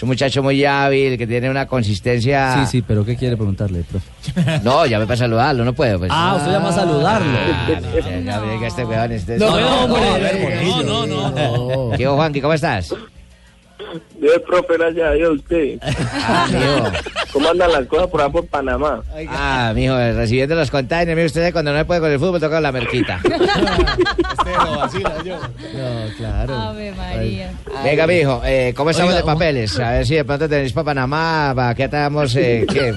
Es 0.00 0.02
un 0.02 0.08
muchacho 0.08 0.42
muy 0.42 0.64
hábil, 0.64 1.18
que 1.18 1.26
tiene 1.26 1.50
una 1.50 1.66
consistencia... 1.66 2.54
Sí, 2.64 2.70
sí, 2.78 2.80
pero 2.88 3.04
¿qué 3.04 3.16
quiere 3.16 3.36
preguntarle, 3.36 3.82
profe? 3.82 4.08
No, 4.64 4.86
ya 4.86 4.98
me 4.98 5.04
para 5.04 5.18
saludarlo, 5.18 5.62
no 5.62 5.74
puedo. 5.74 5.98
Pues. 5.98 6.10
Ah, 6.10 6.36
usted 6.38 6.52
llama 6.52 6.70
a 6.70 6.72
saludarlo. 6.72 7.38
No, 9.36 9.88
Bonillo. 9.88 10.82
No, 10.84 11.06
no, 11.06 11.30
no. 11.90 11.96
¿Qué 11.98 12.06
Juanqui? 12.06 12.40
¿Cómo 12.40 12.54
estás? 12.54 12.94
Dios, 14.18 14.42
profe, 14.46 14.74
gracias 14.76 15.08
a 15.08 15.12
Dios, 15.12 15.36
usted. 15.36 15.78
Ah. 15.82 16.92
¿Cómo 17.32 17.48
andan 17.48 17.72
las 17.72 17.86
cosas 17.86 18.08
por 18.08 18.20
allá 18.20 18.30
por 18.30 18.46
Panamá? 18.46 19.02
Ah, 19.28 19.72
mijo, 19.74 19.96
recibiendo 19.96 20.54
los 20.54 20.70
containers. 20.70 21.16
Mire 21.16 21.26
usted, 21.26 21.52
cuando 21.52 21.72
no 21.72 21.78
me 21.78 21.84
puede 21.84 22.00
con 22.00 22.10
el 22.10 22.18
fútbol, 22.18 22.40
toca 22.40 22.60
la 22.60 22.72
merquita. 22.72 23.20
No, 24.50 26.16
claro. 26.16 26.54
Ave 26.54 26.92
María. 26.92 27.52
Venga, 27.84 28.06
mijo, 28.06 28.42
eh, 28.44 28.74
¿cómo 28.76 28.90
estamos 28.90 29.12
Oiga, 29.12 29.20
de 29.20 29.26
papeles? 29.26 29.78
A 29.78 29.92
ver 29.92 30.06
si 30.06 30.14
de 30.16 30.24
pronto 30.24 30.48
tenéis 30.48 30.72
para 30.72 30.86
Panamá, 30.86 31.52
para 31.54 31.74
qué 31.74 31.84
estamos, 31.84 32.34
eh, 32.36 32.66
¿qué? 32.72 32.94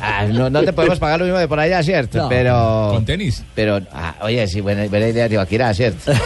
Ah, 0.00 0.26
no, 0.26 0.50
no 0.50 0.62
te 0.62 0.72
podemos 0.72 0.98
pagar 0.98 1.18
lo 1.18 1.24
mismo 1.24 1.38
de 1.38 1.48
por 1.48 1.58
allá, 1.58 1.82
¿cierto? 1.82 2.18
No. 2.18 2.28
pero... 2.28 2.90
Con 2.92 3.04
tenis. 3.04 3.42
Pero, 3.54 3.80
ah, 3.92 4.14
oye, 4.20 4.46
sí, 4.46 4.60
buena, 4.60 4.86
buena 4.86 5.08
idea, 5.08 5.28
Tibaquirá, 5.28 5.74
¿cierto? 5.74 6.12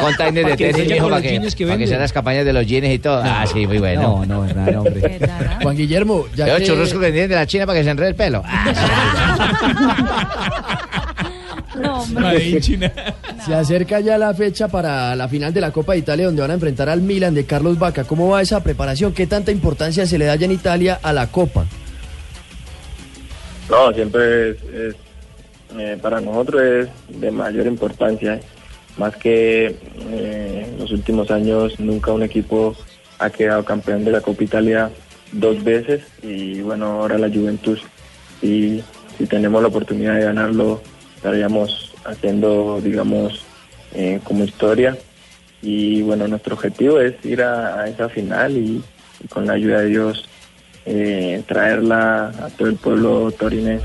Con 0.00 0.16
Tainer 0.16 0.44
de 0.44 0.50
Para 0.50 0.56
que 0.56 0.72
tenis, 0.72 1.00
con 1.00 1.10
para 1.10 1.22
que, 1.22 1.40
para 1.66 1.78
que 1.78 1.86
sean 1.86 2.00
las 2.00 2.12
campañas 2.12 2.44
de 2.44 2.52
los 2.52 2.66
jeans 2.66 2.88
y 2.88 2.98
todo. 2.98 3.22
Ah, 3.24 3.44
sí, 3.46 3.66
muy 3.66 3.78
bueno. 3.78 4.02
No, 4.02 4.26
no, 4.26 4.40
verdad, 4.42 4.72
no, 4.72 4.82
hombre. 4.82 5.18
Juan 5.62 5.76
Guillermo, 5.76 6.26
ya 6.36 6.44
Veo 6.44 6.58
que... 6.58 6.64
churrusco 6.64 7.00
que 7.00 7.10
vienen 7.10 7.30
de 7.30 7.36
la 7.36 7.46
China 7.46 7.66
para 7.66 7.78
que 7.78 7.84
se 7.84 7.90
enrede 7.90 8.10
el 8.10 8.16
pelo. 8.16 8.42
No, 11.78 12.04
Made 12.06 12.44
in 12.44 12.60
China. 12.60 12.92
Se 13.44 13.54
acerca 13.54 14.00
ya 14.00 14.18
la 14.18 14.34
fecha 14.34 14.68
para 14.68 15.14
la 15.14 15.28
final 15.28 15.54
de 15.54 15.60
la 15.60 15.70
Copa 15.70 15.92
de 15.92 15.98
Italia 15.98 16.26
donde 16.26 16.42
van 16.42 16.50
a 16.50 16.54
enfrentar 16.54 16.88
al 16.88 17.02
Milan 17.02 17.34
de 17.34 17.44
Carlos 17.44 17.78
Vaca. 17.78 18.04
¿Cómo 18.04 18.28
va 18.28 18.42
esa 18.42 18.62
preparación? 18.64 19.12
¿Qué 19.12 19.26
tanta 19.26 19.52
importancia 19.52 20.04
se 20.06 20.18
le 20.18 20.24
da 20.24 20.34
ya 20.34 20.46
en 20.46 20.52
Italia 20.52 20.98
a 21.02 21.12
la 21.12 21.28
Copa? 21.28 21.66
No, 23.70 23.92
siempre 23.92 24.50
es, 24.50 24.56
es, 24.74 24.94
eh, 25.78 25.98
para 26.00 26.20
nosotros 26.20 26.62
es 26.62 27.20
de 27.20 27.30
mayor 27.30 27.66
importancia. 27.66 28.40
Más 28.98 29.16
que 29.16 29.76
eh, 30.10 30.66
en 30.68 30.78
los 30.78 30.90
últimos 30.90 31.30
años 31.30 31.78
nunca 31.78 32.12
un 32.12 32.22
equipo 32.22 32.76
ha 33.18 33.30
quedado 33.30 33.64
campeón 33.64 34.04
de 34.04 34.12
la 34.12 34.20
Copa 34.20 34.44
Italia 34.44 34.90
dos 35.32 35.62
veces 35.62 36.02
y 36.22 36.60
bueno, 36.60 36.86
ahora 36.86 37.18
la 37.18 37.28
Juventus 37.28 37.80
y 38.42 38.82
si 39.16 39.26
tenemos 39.26 39.62
la 39.62 39.68
oportunidad 39.68 40.14
de 40.14 40.24
ganarlo 40.24 40.80
estaríamos 41.16 41.92
haciendo, 42.04 42.80
digamos, 42.80 43.44
eh, 43.94 44.20
como 44.24 44.44
historia 44.44 44.96
y 45.62 46.02
bueno, 46.02 46.28
nuestro 46.28 46.54
objetivo 46.54 47.00
es 47.00 47.14
ir 47.24 47.42
a, 47.42 47.88
esa 47.88 48.08
final 48.08 48.56
y, 48.56 48.82
y 49.22 49.28
con 49.28 49.46
la 49.46 49.54
ayuda 49.54 49.80
de 49.80 49.86
Dios 49.86 50.28
eh, 50.86 51.42
traerla 51.46 52.28
a 52.28 52.48
todo 52.56 52.68
el 52.68 52.76
pueblo 52.76 53.30
torinés. 53.32 53.82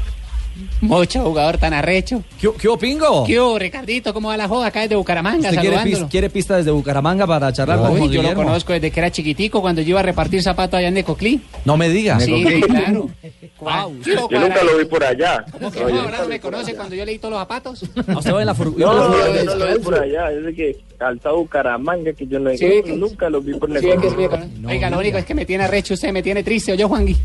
Mucho 0.81 1.23
jugador 1.23 1.57
tan 1.57 1.73
arrecho. 1.73 2.23
¿Qué, 2.39 2.49
qué 2.59 2.67
opingo? 2.67 3.23
¿Qué 3.25 3.39
hubo, 3.39 3.57
Ricardito? 3.57 4.13
¿Cómo 4.13 4.27
va 4.29 4.37
la 4.37 4.47
joda 4.47 4.67
acá 4.67 4.81
desde 4.81 4.95
Bucaramanga? 4.95 5.49
¿Usted 5.49 5.61
quiere, 5.61 5.77
pis- 5.83 6.03
quiere 6.09 6.29
pista 6.29 6.57
desde 6.57 6.71
Bucaramanga 6.71 7.25
para 7.25 7.51
charlar 7.51 7.79
con 7.79 7.91
Uy, 7.91 7.99
Juan 7.99 8.11
yo 8.11 8.21
lo 8.23 8.33
conozco 8.35 8.73
desde 8.73 8.91
que 8.91 8.99
era 8.99 9.11
chiquitico, 9.11 9.61
cuando 9.61 9.81
yo 9.81 9.89
iba 9.89 9.99
a 10.01 10.03
repartir 10.03 10.41
zapatos 10.43 10.77
allá 10.77 10.89
en 10.89 10.93
Necoclí. 10.95 11.41
No 11.65 11.77
me 11.77 11.89
diga. 11.89 12.19
Sí, 12.19 12.43
claro. 12.67 13.09
Yo 14.05 14.39
nunca 14.39 14.63
lo 14.63 14.77
vi 14.77 14.85
por 14.85 15.03
allá. 15.03 15.45
¿Cómo 15.51 15.71
que 15.71 15.79
No, 15.79 15.89
no? 15.89 16.01
¿Ahora 16.01 16.17
no 16.21 16.27
me 16.27 16.39
conoce 16.39 16.71
allá. 16.71 16.77
cuando 16.77 16.95
yo 16.95 17.05
leí 17.05 17.17
todos 17.17 17.31
los 17.31 17.39
zapatos? 17.41 17.83
¿A 18.07 18.17
usted 18.17 18.33
va 18.33 18.41
en 18.41 18.45
la 18.47 18.55
fur- 18.55 18.75
No, 18.77 18.93
no, 18.93 19.17
la 19.17 19.35
yo 19.35 19.43
no 19.45 19.55
lo 19.55 19.73
vi 19.77 19.79
por 19.83 19.99
allá. 19.99 20.31
Es 20.31 20.55
que 20.55 20.77
calzado 20.97 21.37
Bucaramanga, 21.37 22.13
que 22.13 22.27
yo 22.27 22.39
no 22.39 22.49
Sí, 22.51 22.57
que- 22.83 22.93
nunca 22.95 23.29
lo 23.29 23.41
vi 23.41 23.53
por 23.53 23.69
Sí, 23.79 23.89
es 23.89 23.99
que 23.99 24.07
es 24.07 24.17
Necoclí. 24.17 24.65
Oiga, 24.67 24.89
lo 24.89 24.99
único 24.99 25.17
es 25.17 25.25
que 25.25 25.33
me 25.33 25.45
tiene 25.45 25.63
arrecho 25.63 25.93
usted, 25.93 26.11
me 26.11 26.21
tiene 26.21 26.43
triste, 26.43 26.75
yo, 26.77 26.87
Juangui. 26.89 27.15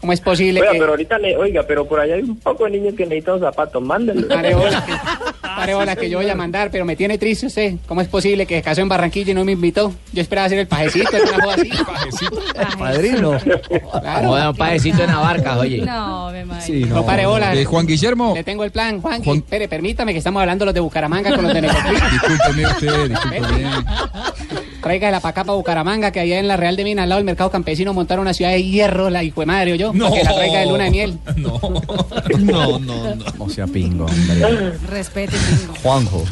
¿Cómo 0.00 0.12
es 0.14 0.20
posible 0.20 0.60
Oiga, 0.60 0.72
que... 0.72 0.78
pero 0.78 0.90
ahorita, 0.92 1.18
le- 1.18 1.36
oiga, 1.36 1.62
pero 1.68 1.86
por 1.86 2.00
allá 2.00 2.14
hay 2.14 2.22
un 2.22 2.36
poco 2.38 2.64
de 2.64 2.70
niños 2.70 2.94
que 2.96 3.04
necesitan 3.04 3.38
zapatos, 3.40 3.82
mándenlos. 3.82 4.24
Pare 4.26 4.54
bola, 4.54 4.84
que, 4.86 4.92
pare 5.42 5.74
bola 5.74 5.94
que 5.96 6.08
yo 6.08 6.18
voy 6.18 6.30
a 6.30 6.34
mandar, 6.34 6.70
pero 6.70 6.84
me 6.86 6.96
tiene 6.96 7.18
triste 7.18 7.46
usted. 7.46 7.74
¿Cómo 7.86 8.00
es 8.00 8.08
posible 8.08 8.46
que 8.46 8.56
se 8.56 8.62
casó 8.62 8.80
en 8.80 8.88
Barranquilla 8.88 9.32
y 9.32 9.34
no 9.34 9.44
me 9.44 9.52
invitó? 9.52 9.92
Yo 10.12 10.22
esperaba 10.22 10.46
hacer 10.46 10.58
el 10.58 10.66
pajecito, 10.68 11.10
una 11.34 11.42
joda 11.44 11.54
así. 11.54 12.26
Padrino. 12.78 13.38
Claro. 14.00 14.28
Bueno, 14.28 14.50
un 14.50 14.56
pajecito 14.56 15.02
en 15.04 15.10
Abarca, 15.10 15.58
oye. 15.58 15.82
No, 15.82 16.30
me. 16.30 16.60
Sí, 16.62 16.84
No 16.86 17.04
pare 17.04 17.26
bola. 17.26 17.54
Eh, 17.54 17.64
Juan 17.66 17.86
Guillermo, 17.86 18.32
Le 18.34 18.42
tengo 18.44 18.64
el 18.64 18.70
plan, 18.70 19.00
Juan. 19.02 19.22
Juan- 19.22 19.36
Espere, 19.38 19.68
permítame 19.68 20.12
que 20.12 20.18
estamos 20.18 20.40
hablando 20.40 20.64
los 20.64 20.72
de 20.74 20.80
Bucaramanga 20.80 21.34
con 21.34 21.44
los 21.44 21.52
de 21.54 21.60
Necoclí. 21.62 21.94
discúlpeme 22.12 22.66
usted, 22.66 23.08
discúlpeme. 23.10 23.70
Tráigala 24.82 25.20
para 25.20 25.30
acá, 25.30 25.44
para 25.44 25.56
Bucaramanga, 25.56 26.10
que 26.10 26.20
allá 26.20 26.38
en 26.38 26.48
la 26.48 26.56
Real 26.56 26.76
de 26.76 26.84
Minas, 26.84 27.04
al 27.04 27.08
lado 27.10 27.18
del 27.18 27.26
mercado 27.26 27.50
campesino, 27.50 27.92
montaron 27.92 28.22
una 28.22 28.34
ciudad 28.34 28.52
de 28.52 28.64
hierro, 28.64 29.10
la 29.10 29.22
hijo 29.22 29.40
de 29.40 29.46
madre, 29.46 29.78
yo. 29.78 29.92
No. 29.92 30.08
Para 30.08 30.20
que 30.20 30.24
la 30.24 30.34
traiga 30.34 30.60
de 30.60 30.66
luna 30.66 30.84
de 30.84 30.90
miel. 30.90 31.18
No, 32.40 32.78
no, 32.78 32.78
no, 32.78 33.14
no. 33.14 33.24
O 33.38 33.48
sea, 33.48 33.66
pingo, 33.66 34.06
hombre. 34.06 34.72
Respete, 34.88 35.36
Pingo. 35.36 35.74
Juanjo. 35.82 36.24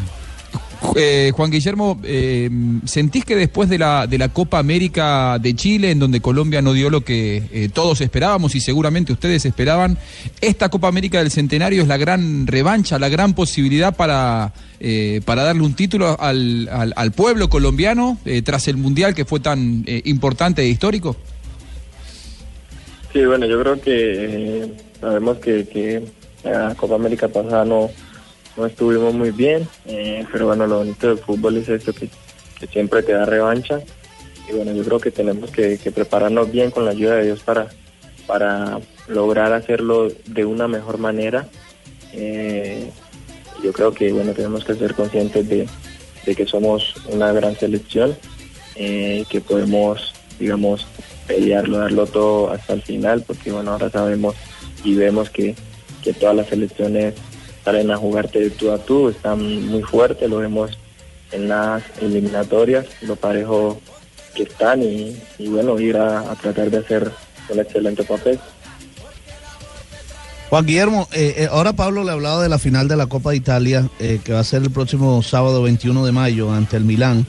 Eh, 0.97 1.33
Juan 1.35 1.50
Guillermo, 1.50 2.00
eh, 2.02 2.49
¿sentís 2.85 3.25
que 3.25 3.37
después 3.37 3.68
de 3.68 3.78
la, 3.78 4.07
de 4.07 4.18
la 4.18 4.30
Copa 4.30 4.59
América 4.59 5.38
de 5.38 5.54
Chile, 5.54 5.90
en 5.90 5.99
donde 5.99 6.21
Colombia 6.21 6.62
no 6.62 6.73
dio 6.73 6.90
lo 6.90 7.02
que 7.02 7.42
eh, 7.52 7.68
todos 7.73 8.00
esperábamos 8.00 8.54
y 8.54 8.61
seguramente 8.61 9.12
ustedes 9.12 9.45
esperaban, 9.45 9.99
esta 10.40 10.68
Copa 10.68 10.88
América 10.88 11.18
del 11.18 11.30
Centenario 11.30 11.83
es 11.83 11.88
la 11.88 11.97
gran 11.97 12.47
revancha, 12.47 12.99
la 12.99 13.09
gran 13.09 13.35
posibilidad 13.35 13.95
para, 13.95 14.52
eh, 14.80 15.21
para 15.25 15.42
darle 15.45 15.62
un 15.62 15.75
título 15.75 16.18
al, 16.21 16.68
al- 16.97 17.12
pueblo 17.12 17.49
colombiano 17.49 18.18
tras 18.45 18.68
el 18.68 18.76
Mundial 18.76 19.14
que 19.14 19.25
fue 19.25 19.40
tan 19.40 19.85
importante 20.04 20.62
e 20.62 20.68
histórico? 20.68 21.16
Sí, 23.12 23.25
bueno, 23.25 23.47
yo 23.47 23.61
creo 23.61 23.80
que 23.80 24.73
sabemos 25.00 25.38
que, 25.38 25.66
que 25.66 26.02
la 26.45 26.75
Copa 26.75 26.95
América 26.95 27.28
pasada 27.28 27.64
no, 27.64 27.90
no 28.59 28.67
estuvimos 28.67 29.15
muy 29.15 29.31
bien, 29.31 29.69
eh, 29.87 30.27
pero 30.33 30.47
bueno, 30.47 30.67
lo 30.67 30.79
bonito 30.79 31.07
del 31.07 31.19
fútbol 31.19 31.59
es 31.59 31.69
esto, 31.69 31.93
que, 31.93 32.09
siempre 32.73 33.05
te 33.05 33.12
da 33.12 33.25
revancha. 33.25 33.81
Y 34.50 34.53
bueno, 34.53 34.73
yo 34.73 34.83
creo 34.83 34.99
que 34.99 35.12
tenemos 35.12 35.50
que, 35.53 35.79
que 35.79 35.93
prepararnos 35.93 36.50
bien 36.50 36.73
con 36.73 36.85
la 36.85 36.91
ayuda 36.91 37.15
de 37.15 37.27
Dios 37.27 37.41
para, 37.41 37.69
para 38.27 38.81
lograr 39.07 39.53
hacerlo 39.53 40.09
de 40.27 40.45
una 40.45 40.67
mejor 40.67 40.99
manera. 40.99 41.47
Eh, 42.12 42.91
yo 43.62 43.73
creo 43.73 43.93
que 43.93 44.12
bueno, 44.12 44.33
tenemos 44.33 44.65
que 44.65 44.75
ser 44.75 44.95
conscientes 44.95 45.49
de, 45.49 45.69
de 46.27 46.35
que 46.35 46.47
somos 46.47 46.95
una 47.07 47.33
gran 47.33 47.57
selección, 47.57 48.17
eh, 48.75 49.25
que 49.29 49.41
podemos, 49.41 50.15
digamos, 50.41 50.87
pelearlo, 51.29 51.79
darlo 51.79 52.07
todo 52.07 52.50
hasta 52.50 52.73
el 52.73 52.83
final, 52.83 53.23
porque 53.25 53.53
bueno, 53.53 53.71
ahora 53.73 53.88
sabemos 53.88 54.35
y 54.83 54.95
vemos 54.95 55.31
que, 55.31 55.55
que 56.03 56.12
todas 56.12 56.35
las 56.35 56.49
selecciones 56.49 57.15
salen 57.65 57.91
a 57.91 57.97
jugarte 57.97 58.41
de 58.41 58.50
tú 58.50 58.71
a 58.71 58.79
tú, 58.79 59.09
están 59.09 59.67
muy 59.67 59.83
fuertes, 59.83 60.29
lo 60.29 60.38
vemos 60.38 60.79
en 61.33 61.49
las 61.49 61.83
eliminatorias, 62.00 62.87
lo 63.03 63.17
parejo 63.17 63.81
que 64.35 64.45
están 64.45 64.83
y, 64.83 65.17
y 65.38 65.49
bueno, 65.49 65.79
ir 65.79 65.97
a, 65.97 66.31
a 66.31 66.35
tratar 66.37 66.71
de 66.71 66.79
hacer 66.79 67.11
un 67.49 67.59
excelente 67.59 68.05
papel. 68.05 68.38
Juan 70.49 70.65
Guillermo, 70.65 71.09
eh, 71.12 71.35
eh, 71.37 71.49
ahora 71.50 71.75
Pablo 71.75 72.05
le 72.05 72.12
hablaba 72.12 72.43
de 72.43 72.49
la 72.49 72.59
final 72.59 72.88
de 72.88 72.97
la 72.97 73.07
Copa 73.07 73.31
de 73.31 73.37
Italia, 73.37 73.87
eh, 73.99 74.21
que 74.25 74.33
va 74.33 74.41
a 74.41 74.45
ser 74.45 74.62
el 74.62 74.71
próximo 74.71 75.23
sábado 75.23 75.62
21 75.62 76.07
de 76.07 76.12
mayo 76.12 76.53
ante 76.53 76.79
el 76.79 76.85
Milán. 76.85 77.27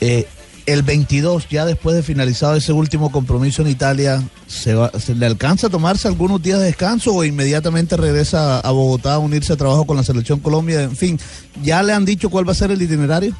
Eh, 0.00 0.26
el 0.66 0.82
22, 0.82 1.48
ya 1.48 1.66
después 1.66 1.94
de 1.94 2.02
finalizado 2.02 2.56
ese 2.56 2.72
último 2.72 3.12
compromiso 3.12 3.62
en 3.62 3.68
Italia, 3.68 4.22
¿se, 4.46 4.74
va- 4.74 4.90
se 4.98 5.14
le 5.14 5.26
alcanza 5.26 5.66
a 5.66 5.70
tomarse 5.70 6.08
algunos 6.08 6.42
días 6.42 6.58
de 6.60 6.66
descanso 6.66 7.14
o 7.14 7.24
inmediatamente 7.24 7.96
regresa 7.96 8.60
a 8.60 8.70
Bogotá 8.70 9.14
a 9.14 9.18
unirse 9.18 9.52
a 9.52 9.56
trabajo 9.56 9.84
con 9.86 9.96
la 9.96 10.02
Selección 10.02 10.40
Colombia? 10.40 10.82
En 10.82 10.96
fin, 10.96 11.18
¿ya 11.62 11.82
le 11.82 11.92
han 11.92 12.04
dicho 12.04 12.30
cuál 12.30 12.48
va 12.48 12.52
a 12.52 12.54
ser 12.56 12.70
el 12.70 12.80
itinerario? 12.80 13.34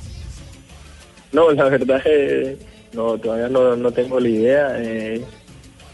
No, 1.32 1.50
la 1.52 1.64
verdad 1.64 2.00
eh, 2.04 2.58
no, 2.92 3.16
todavía 3.18 3.48
no, 3.48 3.74
no 3.74 3.90
tengo 3.90 4.20
la 4.20 4.28
idea, 4.28 4.76
eh, 4.82 5.24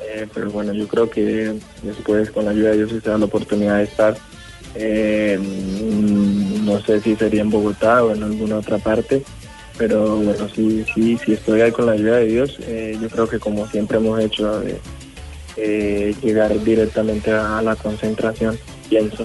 eh, 0.02 0.26
pero 0.34 0.50
bueno, 0.50 0.72
yo 0.74 0.86
creo 0.88 1.08
que 1.08 1.54
después 1.82 2.30
con 2.30 2.44
la 2.44 2.50
ayuda 2.50 2.70
de 2.70 2.76
Dios 2.78 2.90
se 2.90 3.08
da 3.08 3.16
la 3.16 3.24
oportunidad 3.26 3.78
de 3.78 3.84
estar, 3.84 4.16
eh, 4.74 5.38
no 6.62 6.80
sé 6.82 7.00
si 7.00 7.14
sería 7.16 7.40
en 7.42 7.50
Bogotá 7.50 8.04
o 8.04 8.14
en 8.14 8.22
alguna 8.22 8.56
otra 8.58 8.78
parte, 8.78 9.22
pero 9.80 10.16
bueno, 10.16 10.46
sí, 10.54 10.84
sí, 10.94 11.18
sí 11.24 11.32
estoy 11.32 11.62
ahí 11.62 11.72
con 11.72 11.86
la 11.86 11.92
ayuda 11.92 12.16
de 12.16 12.26
Dios, 12.26 12.58
eh, 12.66 12.98
yo 13.00 13.08
creo 13.08 13.26
que 13.26 13.38
como 13.38 13.66
siempre 13.66 13.96
hemos 13.96 14.20
hecho, 14.20 14.62
eh, 14.62 14.78
eh, 15.56 16.14
llegar 16.22 16.62
directamente 16.62 17.32
a 17.32 17.62
la 17.62 17.74
concentración, 17.76 18.58
pienso. 18.90 19.24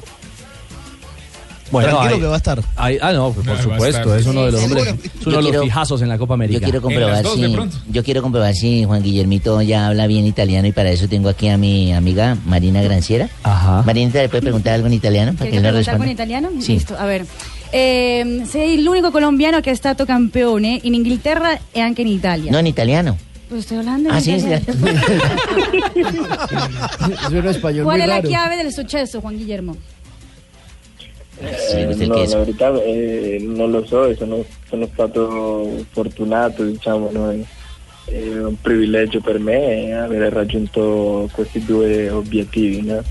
Bueno, 1.71 1.89
Tranquilo 1.89 2.15
ahí- 2.15 2.21
que 2.21 2.27
va 2.27 2.33
a 2.35 2.38
estar. 2.38 2.62
ah, 2.77 3.12
no, 3.12 3.31
pues, 3.33 3.47
por 3.47 3.57
No, 3.57 3.63
supuesto, 3.63 4.15
es 4.15 4.25
uno 4.27 4.45
de 4.45 4.51
los 4.53 4.62
Sí, 4.62 4.65
hombres, 4.67 4.88
es 4.88 4.93
uno 4.93 5.03
Yo 5.24 5.29
de 5.31 5.35
los 5.35 5.45
quiero- 5.50 5.63
fijazos 5.63 6.01
en 6.03 6.07
la 6.09 6.17
Copa 6.17 6.31
Yo 6.31 6.35
América. 6.35 6.59
quiero 6.62 6.77
En 6.77 6.81
comprobar 6.83 7.24
dos, 7.24 7.33
si 7.35 7.91
yo 7.91 8.03
quiero 8.03 8.21
comprobar 8.21 8.53
si 8.53 8.85
Juan 8.85 9.03
Guillermito 9.03 9.62
ya 9.62 9.88
habla 9.88 10.07
bien 10.07 10.25
italiano 10.25 10.67
y 10.67 10.71
para 10.71 10.91
eso 10.91 11.09
tengo 11.09 11.27
aquí 11.27 11.50
a 11.50 11.57
mi 11.57 11.91
amiga 11.91 12.38
Marina 12.45 12.81
Granciera. 12.81 13.29
Ajá. 13.43 13.81
Marinita, 13.85 14.21
¿le 14.21 14.29
puede 14.29 14.43
preguntar 14.43 14.75
algo 14.75 14.88
en 14.88 14.93
italiano 14.93 15.33
para 15.33 15.45
que 15.50 15.51
¿Quieres 15.51 15.57
él 15.57 15.63
lo 15.63 15.69
preguntar 15.83 15.97
con 15.97 16.07
responda? 16.07 16.13
italiano? 16.13 16.50
Listo, 16.65 16.95
a 16.97 17.05
ver. 17.05 17.25
Eh, 17.77 18.44
sei 18.46 18.82
l'unico 18.82 19.12
colombiano 19.12 19.60
che 19.60 19.72
è 19.72 19.75
stato 19.75 20.05
campione 20.05 20.79
in 20.84 20.94
Inghilterra 20.94 21.60
e 21.74 21.82
anche 21.82 22.03
in 22.03 22.08
Italia. 22.08 22.50
No, 22.50 22.58
en 22.58 22.67
italiano. 22.67 23.17
Pues 23.50 23.63
estoy 23.63 23.79
hablando 23.79 24.08
en 24.08 24.15
Ah, 24.15 24.22
sí, 24.22 24.39
sí. 24.39 24.48
italiano. 24.48 24.63
Eso 27.27 27.36
era 27.38 27.50
español 27.51 27.84
¿Cuál 27.84 27.98
muy 27.98 28.05
è 28.05 28.08
la 28.08 28.15
raro. 28.15 28.27
chiave 28.29 28.55
del 28.55 28.72
successo, 28.72 29.20
Juan 29.20 29.36
Guillermo? 29.36 29.75
Eh, 31.41 31.96
no, 32.08 32.15
la 32.25 32.38
verità 32.38 32.82
eh, 32.82 33.39
non 33.41 33.70
lo 33.72 33.86
so, 33.86 34.15
sono, 34.15 34.46
sono 34.70 34.88
stato 34.94 35.84
fortunato, 35.91 36.63
diciamo, 36.63 37.10
no? 37.12 37.29
è, 37.32 37.39
è 38.10 38.38
un 38.41 38.55
privilegio 38.62 39.20
per 39.20 39.38
me 39.39 39.94
aver 39.94 40.32
raggiunto 40.32 41.29
questi 41.34 41.60
due 41.65 42.10
obiettivi. 42.10 42.84
no? 42.84 43.03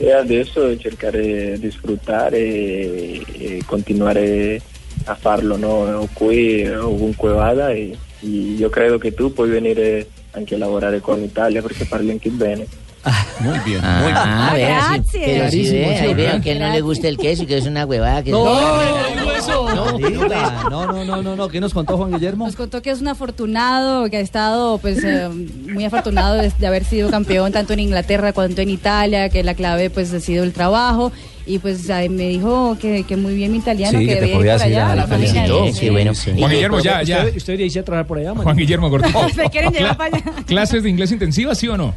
E 0.00 0.12
adesso 0.12 0.78
cercare 0.78 1.58
di 1.58 1.70
sfruttare 1.70 2.38
e, 2.38 3.22
e 3.38 3.62
continuare 3.66 4.60
a 5.04 5.14
farlo 5.14 5.56
no? 5.56 5.68
O 6.02 6.08
qui 6.12 6.64
ovunque 6.68 7.32
vada 7.32 7.70
e, 7.70 7.96
e 8.20 8.26
io 8.26 8.68
credo 8.68 8.98
che 8.98 9.12
tu 9.12 9.32
puoi 9.32 9.48
venire 9.50 10.06
anche 10.32 10.54
a 10.54 10.58
lavorare 10.58 11.00
con 11.00 11.20
l'Italia 11.20 11.60
perché 11.62 11.84
parli 11.84 12.10
anche 12.12 12.28
bene. 12.30 12.66
Muy 13.40 13.58
bien, 13.64 13.80
Ah, 13.82 14.50
vea, 14.54 14.80
sí. 14.82 15.18
Grazie. 15.18 15.24
Pero 15.24 15.50
sí 15.50 15.62
ve, 15.62 15.96
sí, 15.98 16.04
ahí 16.04 16.14
veo 16.14 16.40
que 16.40 16.50
a 16.50 16.52
él 16.52 16.58
no 16.60 16.70
le 16.72 16.80
gusta 16.80 17.08
el 17.08 17.16
queso 17.16 17.44
y 17.44 17.46
que 17.46 17.56
es 17.58 17.66
una 17.66 17.84
huevada. 17.86 18.22
Que 18.22 18.30
No, 18.30 18.44
no. 18.44 18.50
No, 18.52 19.27
diga. 19.46 20.64
no, 20.70 20.86
no, 20.92 21.04
no, 21.04 21.22
no, 21.22 21.36
no. 21.36 21.48
¿Qué 21.48 21.60
nos 21.60 21.72
contó 21.74 21.96
Juan 21.96 22.12
Guillermo? 22.12 22.46
Nos 22.46 22.56
contó 22.56 22.82
que 22.82 22.90
es 22.90 23.00
un 23.00 23.08
afortunado, 23.08 24.08
que 24.10 24.16
ha 24.16 24.20
estado 24.20 24.78
pues 24.78 25.02
eh, 25.04 25.28
muy 25.28 25.84
afortunado 25.84 26.34
de, 26.36 26.50
de 26.58 26.66
haber 26.66 26.84
sido 26.84 27.10
campeón 27.10 27.52
tanto 27.52 27.72
en 27.72 27.80
Inglaterra 27.80 28.32
cuanto 28.32 28.60
en 28.60 28.70
Italia, 28.70 29.28
que 29.28 29.42
la 29.44 29.54
clave 29.54 29.90
pues 29.90 30.12
ha 30.12 30.20
sido 30.20 30.44
el 30.44 30.52
trabajo. 30.52 31.12
Y 31.46 31.58
pues 31.60 31.88
ahí 31.88 32.10
me 32.10 32.28
dijo 32.28 32.76
que, 32.78 33.04
que 33.04 33.16
muy 33.16 33.34
bien 33.34 33.52
mi 33.52 33.58
italiano, 33.58 33.98
Sí, 33.98 34.06
que 34.06 34.14
que 34.18 34.26
te 34.26 34.34
podías 34.34 34.60
ir 34.60 34.66
allá. 34.66 34.92
a 34.92 34.96
la 34.96 35.04
imagínate. 35.06 35.32
felicitó. 35.48 35.72
Sí. 35.80 35.88
Bueno. 35.88 36.12
Juan 36.38 36.50
Guillermo, 36.50 36.80
ya, 36.80 37.02
ya. 37.02 37.18
Usted, 37.20 37.36
usted 37.36 37.46
debería 37.54 37.66
irse 37.66 37.78
a 37.78 37.84
trabajar 37.84 38.06
por 38.06 38.18
allá, 38.18 38.34
man. 38.34 38.44
Juan 38.44 38.56
Guillermo 38.56 38.90
Cortijo. 38.90 39.28
Se 39.30 39.44
quieren 39.50 39.72
llevar 39.72 39.96
para 39.96 40.16
allá. 40.16 40.24
¿Clases 40.46 40.82
de 40.82 40.90
inglés 40.90 41.10
intensivas, 41.10 41.56
sí 41.56 41.66
o 41.68 41.76
no? 41.78 41.94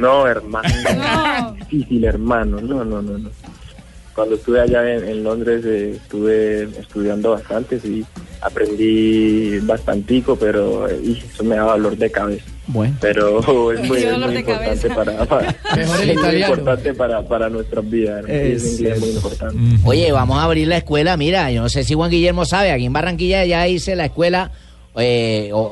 No, 0.00 0.26
hermano. 0.26 0.68
No. 0.96 1.52
Difícil, 1.52 2.04
hermano. 2.04 2.60
No, 2.60 2.84
no, 2.84 3.02
no, 3.02 3.18
no. 3.18 3.30
Cuando 4.18 4.34
estuve 4.34 4.60
allá 4.60 4.96
en, 4.96 5.08
en 5.08 5.22
Londres 5.22 5.64
eh, 5.64 5.92
estuve 5.94 6.64
estudiando 6.64 7.30
bastante, 7.30 7.78
sí. 7.78 8.04
Aprendí 8.40 9.60
bastantico, 9.60 10.34
pero 10.34 10.88
eh, 10.88 10.98
eso 11.24 11.44
me 11.44 11.54
daba 11.54 11.74
dolor 11.74 11.96
de 11.96 12.10
cabeza. 12.10 12.44
Bueno. 12.66 12.96
Pero 13.00 13.70
es 13.72 13.80
muy, 13.88 13.98
es 14.02 14.18
muy 14.18 14.36
importante 14.38 14.90
para, 14.90 15.22
es 15.76 15.88
muy 15.88 16.36
importante 16.36 16.94
para, 16.94 17.22
para 17.22 17.48
nuestras 17.48 17.88
vidas. 17.88 18.28
Es 18.28 18.80
muy 18.98 19.10
importante. 19.10 19.56
Oye, 19.84 20.10
vamos 20.10 20.36
a 20.36 20.42
abrir 20.42 20.66
la 20.66 20.78
escuela. 20.78 21.16
Mira, 21.16 21.52
yo 21.52 21.62
no 21.62 21.68
sé 21.68 21.84
si 21.84 21.94
Juan 21.94 22.10
Guillermo 22.10 22.44
sabe, 22.44 22.72
aquí 22.72 22.86
en 22.86 22.92
Barranquilla 22.92 23.44
ya 23.44 23.68
hice 23.68 23.94
la 23.94 24.06
escuela 24.06 24.50
eh, 24.96 25.50
o- 25.52 25.70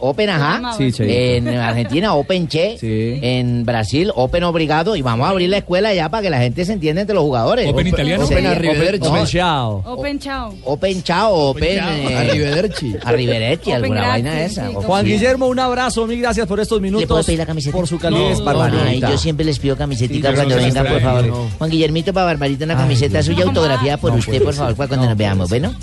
Open 0.00 0.28
Ajá. 0.28 0.72
Sí. 0.76 0.92
En 0.98 1.48
Argentina, 1.48 2.14
Open 2.14 2.46
Che. 2.48 2.76
En 3.38 3.64
Brasil, 3.64 4.10
Open 4.14 4.44
Obrigado. 4.44 4.96
Y 4.96 5.02
vamos 5.02 5.26
a 5.26 5.30
abrir 5.30 5.48
la 5.48 5.58
escuela 5.58 5.94
ya 5.94 6.08
para 6.08 6.22
que 6.22 6.30
la 6.30 6.38
gente 6.38 6.64
se 6.64 6.72
entienda 6.74 7.00
entre 7.00 7.14
los 7.14 7.24
jugadores. 7.24 7.66
Open 7.68 7.86
italiano. 7.86 8.26
Sí, 8.26 8.34
Open 8.34 8.46
arrivederci. 8.46 9.08
no, 9.10 9.26
Chao. 9.26 9.82
Open 9.86 10.18
chao. 10.18 10.54
Open 10.64 11.02
Chao, 11.02 11.34
Open. 11.34 11.78
chao. 11.78 11.88
eh, 12.10 12.16
Arrivederci. 12.16 12.96
Arrivederci, 13.04 13.72
alguna 13.72 14.08
vaina 14.08 14.42
esa. 14.42 14.68
sí, 14.68 14.74
Juan 14.74 15.04
Sí. 15.06 15.12
Guillermo, 15.12 15.46
un 15.46 15.58
abrazo, 15.58 16.06
mil 16.06 16.20
gracias 16.20 16.46
por 16.46 16.60
estos 16.60 16.80
minutos. 16.80 17.00
¿Le 17.02 17.06
puedo 17.06 17.22
pedir 17.24 17.38
la 17.38 17.46
camiseta? 17.46 17.76
Por 17.76 17.86
su 17.86 17.98
calidez, 17.98 18.38
No, 18.40 18.44
Barbarita. 18.44 19.10
Yo 19.10 19.18
siempre 19.18 19.44
les 19.46 19.58
pido 19.58 19.76
camisetica 19.76 20.28
Sí, 20.30 20.34
cuando 20.34 20.56
vengan, 20.56 20.86
por 20.86 21.00
favor. 21.00 21.32
Juan 21.58 21.70
Guillermito 21.70 22.12
para 22.12 22.26
Barbarita 22.26 22.64
una 22.64 22.74
Ay, 22.74 22.80
camiseta 22.80 23.22
suya 23.22 23.44
autografiada 23.44 23.96
por 23.96 24.12
usted, 24.12 24.32
puede 24.32 24.44
por 24.44 24.54
favor, 24.54 24.76
cuando 24.76 24.96
No 24.96 25.04
nos 25.06 25.16
veamos. 25.16 25.48
puede 25.48 25.60
Bueno, 25.68 25.78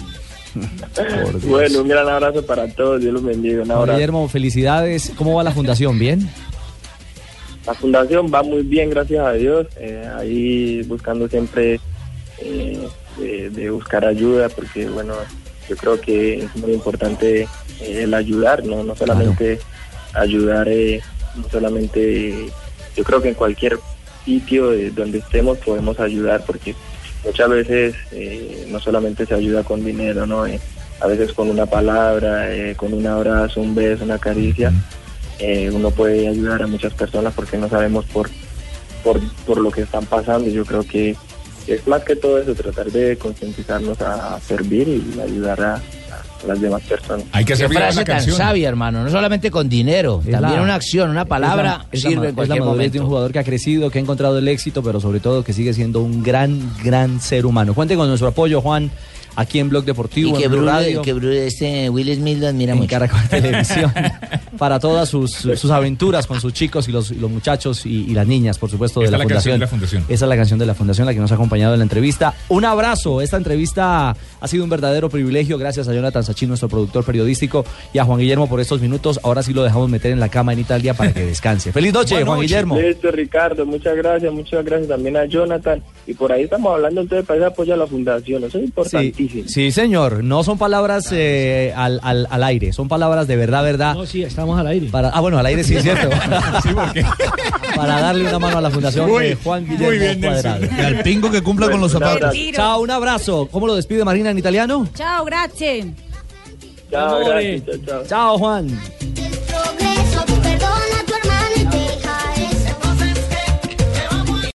Bueno, 1.48 1.82
un 1.82 1.88
gran 1.88 2.08
abrazo 2.08 2.46
para 2.46 2.68
todos. 2.68 3.02
Dios 3.02 3.14
los 3.14 3.24
bendiga. 3.24 3.64
Un 3.64 3.72
abrazo. 3.72 3.94
Guillermo, 3.94 4.28
felicidades. 4.30 5.12
¿Cómo 5.18 5.36
va 5.36 5.44
la 5.44 5.52
fundación? 5.52 5.98
¿Bien? 6.00 6.30
La 7.66 7.74
fundación 7.74 8.32
va 8.34 8.44
muy 8.44 8.62
bien, 8.64 8.90
gracias 8.90 9.26
a 9.26 9.34
Dios. 9.34 9.68
eh, 9.78 10.08
ahí 10.18 10.82
buscando 10.84 11.28
siempre 11.28 11.80
eh, 12.40 12.88
de, 13.18 13.50
de 13.50 13.70
buscar 13.70 14.06
ayuda, 14.06 14.50
porque 14.50 14.88
bueno, 14.90 15.14
yo 15.70 15.76
creo 15.78 16.00
que 16.02 16.44
es 16.44 16.56
muy 16.56 16.74
importante 16.74 17.48
eh, 17.82 18.04
el 18.04 18.14
ayudar, 18.14 18.66
no, 18.66 18.84
no 18.84 18.96
solamente 18.96 19.60
ayudar, 20.14 20.68
eh, 20.68 21.02
no 21.36 21.50
solamente, 21.50 22.48
yo 22.96 23.04
creo 23.04 23.22
que 23.22 23.30
en 23.30 23.36
cualquier 23.36 23.80
sitio 24.26 24.72
de 24.72 24.92
donde 24.92 25.20
estemos 25.20 25.58
podemos 25.60 26.00
ayudar, 26.00 26.44
porque 26.46 26.76
muchas 27.24 27.50
veces 27.50 27.96
eh, 28.12 28.68
no 28.70 28.80
solamente 28.80 29.26
se 29.26 29.34
ayuda 29.34 29.64
con 29.64 29.84
dinero, 29.84 30.26
no, 30.26 30.46
Eh, 30.46 30.60
a 31.00 31.08
veces 31.08 31.34
con 31.34 31.50
una 31.50 31.66
palabra, 31.66 32.54
eh, 32.56 32.76
con 32.76 32.94
un 32.94 33.06
abrazo, 33.06 33.60
un 33.60 33.76
beso, 33.76 34.06
una 34.06 34.20
caricia 34.20 34.72
uno 35.74 35.92
puede 35.92 36.30
ayudar 36.30 36.64
a 36.64 36.68
muchas 36.68 36.94
personas 36.94 37.34
porque 37.34 37.58
no 37.58 37.68
sabemos 37.68 38.06
por, 38.06 38.30
por, 39.04 39.20
por 39.46 39.58
lo 39.58 39.72
que 39.72 39.82
están 39.82 40.06
pasando. 40.06 40.50
Yo 40.50 40.64
creo 40.64 40.84
que 40.84 41.18
es 41.68 41.88
más 41.88 42.04
que 42.04 42.16
todo 42.16 42.40
eso, 42.40 42.54
tratar 42.56 42.92
de 42.92 43.18
concientizarnos 43.18 44.00
a, 44.02 44.40
servir 44.40 44.88
y 44.88 45.20
ayudar 45.20 45.62
a 45.62 45.82
las 46.48 46.60
demás 46.62 46.82
personas. 46.84 47.26
Hay 47.32 47.44
que 47.44 47.50
Qué 47.50 47.54
hacer 47.54 47.70
viva 47.70 47.82
frase 47.82 47.96
la 48.00 48.06
tan 48.06 48.16
canción. 48.18 48.36
sabia, 48.38 48.70
hermano. 48.70 49.04
No 49.04 49.10
solamente 49.10 49.50
con 49.52 49.70
dinero, 49.70 50.22
Es 50.26 50.32
también 50.32 50.58
la- 50.58 50.62
una 50.64 50.76
acción, 50.76 51.10
una 51.10 51.26
palabra 51.26 51.72
Es 51.72 51.78
la- 51.78 51.86
es 51.92 52.04
la, 52.04 52.10
sirve 52.10 52.30
en 52.30 52.40
es 52.40 52.50
la 52.50 52.56
madurez 52.56 52.66
momento. 52.66 52.94
de 52.94 53.00
un 53.02 53.06
jugador 53.08 53.32
que 53.32 53.40
ha 53.40 53.44
crecido, 53.44 53.90
que 53.90 54.00
ha 54.00 54.02
encontrado 54.02 54.38
el 54.38 54.48
éxito, 54.48 54.84
pero 54.84 55.00
sobre 55.00 55.20
todo 55.20 55.44
que 55.44 55.54
sigue 55.54 55.74
siendo 55.74 56.02
un 56.02 56.24
gran, 56.24 56.60
gran 56.84 57.20
ser 57.22 57.46
humano. 57.46 57.74
Cuente 57.74 57.96
con 57.96 58.08
nuestro 58.08 58.28
apoyo, 58.28 58.62
Juan, 58.62 58.92
aquí 59.36 59.60
en 59.60 59.70
Blog 59.70 59.86
Deportivo, 59.86 60.36
y 60.36 60.40
que 60.40 60.46
en 60.46 60.52
Blue 60.52 60.66
Radio, 60.66 61.02
que 61.02 61.48
este 61.48 61.90
Will 61.90 62.14
Smith 62.16 62.40
lo 62.40 62.48
admira 62.48 62.74
en 62.74 62.80
mucho. 62.80 62.90
Caracol 62.90 63.22
Televisión, 63.30 63.92
para 64.58 64.80
todas 64.80 65.10
sus, 65.10 65.32
sus 65.32 65.72
aventuras 65.72 66.28
con 66.28 66.40
sus 66.40 66.54
chicos 66.54 66.88
y 66.88 66.92
los, 66.92 67.12
y 67.12 67.16
los 67.16 67.30
muchachos 67.30 67.86
y, 67.86 68.06
y 68.06 68.14
las 68.14 68.28
niñas, 68.28 68.58
por 68.58 68.70
supuesto, 68.70 69.00
de 69.00 69.10
la, 69.12 69.18
es 69.18 69.24
la 69.24 69.30
canción 69.30 69.54
fundación. 69.54 69.60
de 69.60 69.66
la 69.66 69.68
fundación. 69.68 70.04
Esa 70.10 70.26
es 70.26 70.30
la 70.30 70.36
canción 70.36 70.60
de 70.60 70.66
la 70.66 70.74
Fundación, 70.74 71.06
la 71.06 71.14
que 71.14 71.20
nos 71.20 71.32
ha 71.32 71.36
acompañado 71.36 71.74
en 71.74 71.80
la 71.80 71.84
entrevista. 71.84 72.34
Un 72.50 72.66
abrazo. 72.66 73.22
Esta 73.22 73.38
entrevista 73.38 74.16
ha 74.40 74.48
sido 74.48 74.64
un 74.64 74.70
verdadero 74.70 75.10
privilegio. 75.10 75.58
Gracias 75.58 75.88
a 75.88 75.94
Jonathan 75.94 76.24
Sachin, 76.24 76.50
nuestro 76.50 76.70
productor 76.70 77.04
periodístico, 77.04 77.66
y 77.94 78.00
a 78.00 78.06
Juan 78.06 78.20
Guillermo 78.20 78.48
por 78.50 78.60
estos 78.60 78.82
minutos. 78.82 79.20
Ahora 79.24 79.44
sí 79.44 79.54
lo 79.54 79.64
dejamos 79.64 79.90
meter 79.90 80.12
en 80.12 80.20
la 80.20 80.30
cama 80.30 80.54
en 80.54 80.60
Italia 80.60 80.94
para 80.94 81.14
que 81.14 81.26
descanse. 81.26 81.72
Feliz 81.74 81.94
noche, 81.94 82.16
Buenas 82.16 82.28
Juan 82.28 82.38
noches. 82.38 82.50
Guillermo. 82.50 82.80
Listo, 82.80 83.12
Ricardo, 83.12 83.66
muchas 83.66 83.96
gracias, 83.96 84.34
muchas 84.34 84.66
gracias 84.66 84.90
también 84.90 85.18
a 85.18 85.26
Jonathan. 85.26 85.82
Y 86.06 86.14
por 86.14 86.32
ahí 86.32 86.44
estamos 86.44 86.74
hablando 86.74 87.02
entonces 87.02 87.26
para 87.26 87.40
ese 87.40 87.48
apoyo 87.48 87.74
a 87.74 87.78
la 87.78 87.88
fundación, 87.88 88.44
eso 88.44 88.58
es 88.58 88.66
importantísimo. 88.66 89.18
Sí, 89.18 89.23
señor. 89.72 90.24
No 90.24 90.44
son 90.44 90.58
palabras 90.58 91.08
eh, 91.12 91.74
al, 91.76 92.00
al- 92.04 92.28
al 92.30 92.44
aire, 92.44 92.74
son 92.74 92.88
palabras 92.88 93.28
de 93.28 93.36
verdad, 93.36 93.64
verdad. 93.64 93.96
No, 93.96 94.06
sí, 94.06 94.24
estamos 94.24 94.60
al 94.60 94.68
aire. 94.68 94.88
Para, 94.88 95.10
ah, 95.10 95.20
bueno, 95.22 95.38
al 95.40 95.46
aire 95.46 95.64
sí, 95.64 95.76
cierto. 95.82 96.10
Para 97.76 98.02
darle 98.02 98.28
una 98.28 98.40
mano 98.40 98.58
a 98.58 98.62
la 98.62 98.70
fundación 98.70 99.10
Muy- 99.10 99.30
de 99.30 99.36
Juan 99.36 99.66
muy 99.66 99.76
Guillermo 99.78 100.00
bien, 100.00 100.22
Nelson. 100.22 100.52
Cuadrado. 100.60 100.82
Y 100.82 100.86
al 100.86 101.04
pingo 101.04 101.32
que 101.32 101.42
cumpla 101.42 101.70
con 101.70 101.82
los 101.82 101.92
zapatos. 101.92 102.36
Chao, 102.54 102.82
un 102.82 102.92
abrazo. 102.92 103.48
¿Cómo 103.52 103.68
lo 103.68 103.76
despide 103.76 104.04
Marina 104.06 104.30
en 104.32 104.38
italiano? 104.38 104.88
Chao, 104.94 105.26
grazie. 105.26 105.94
Chao, 106.92 107.20
gracias, 107.26 107.64
chao, 107.66 107.78
chao. 107.86 108.04
Chao, 108.08 108.38
Juan. 108.38 108.80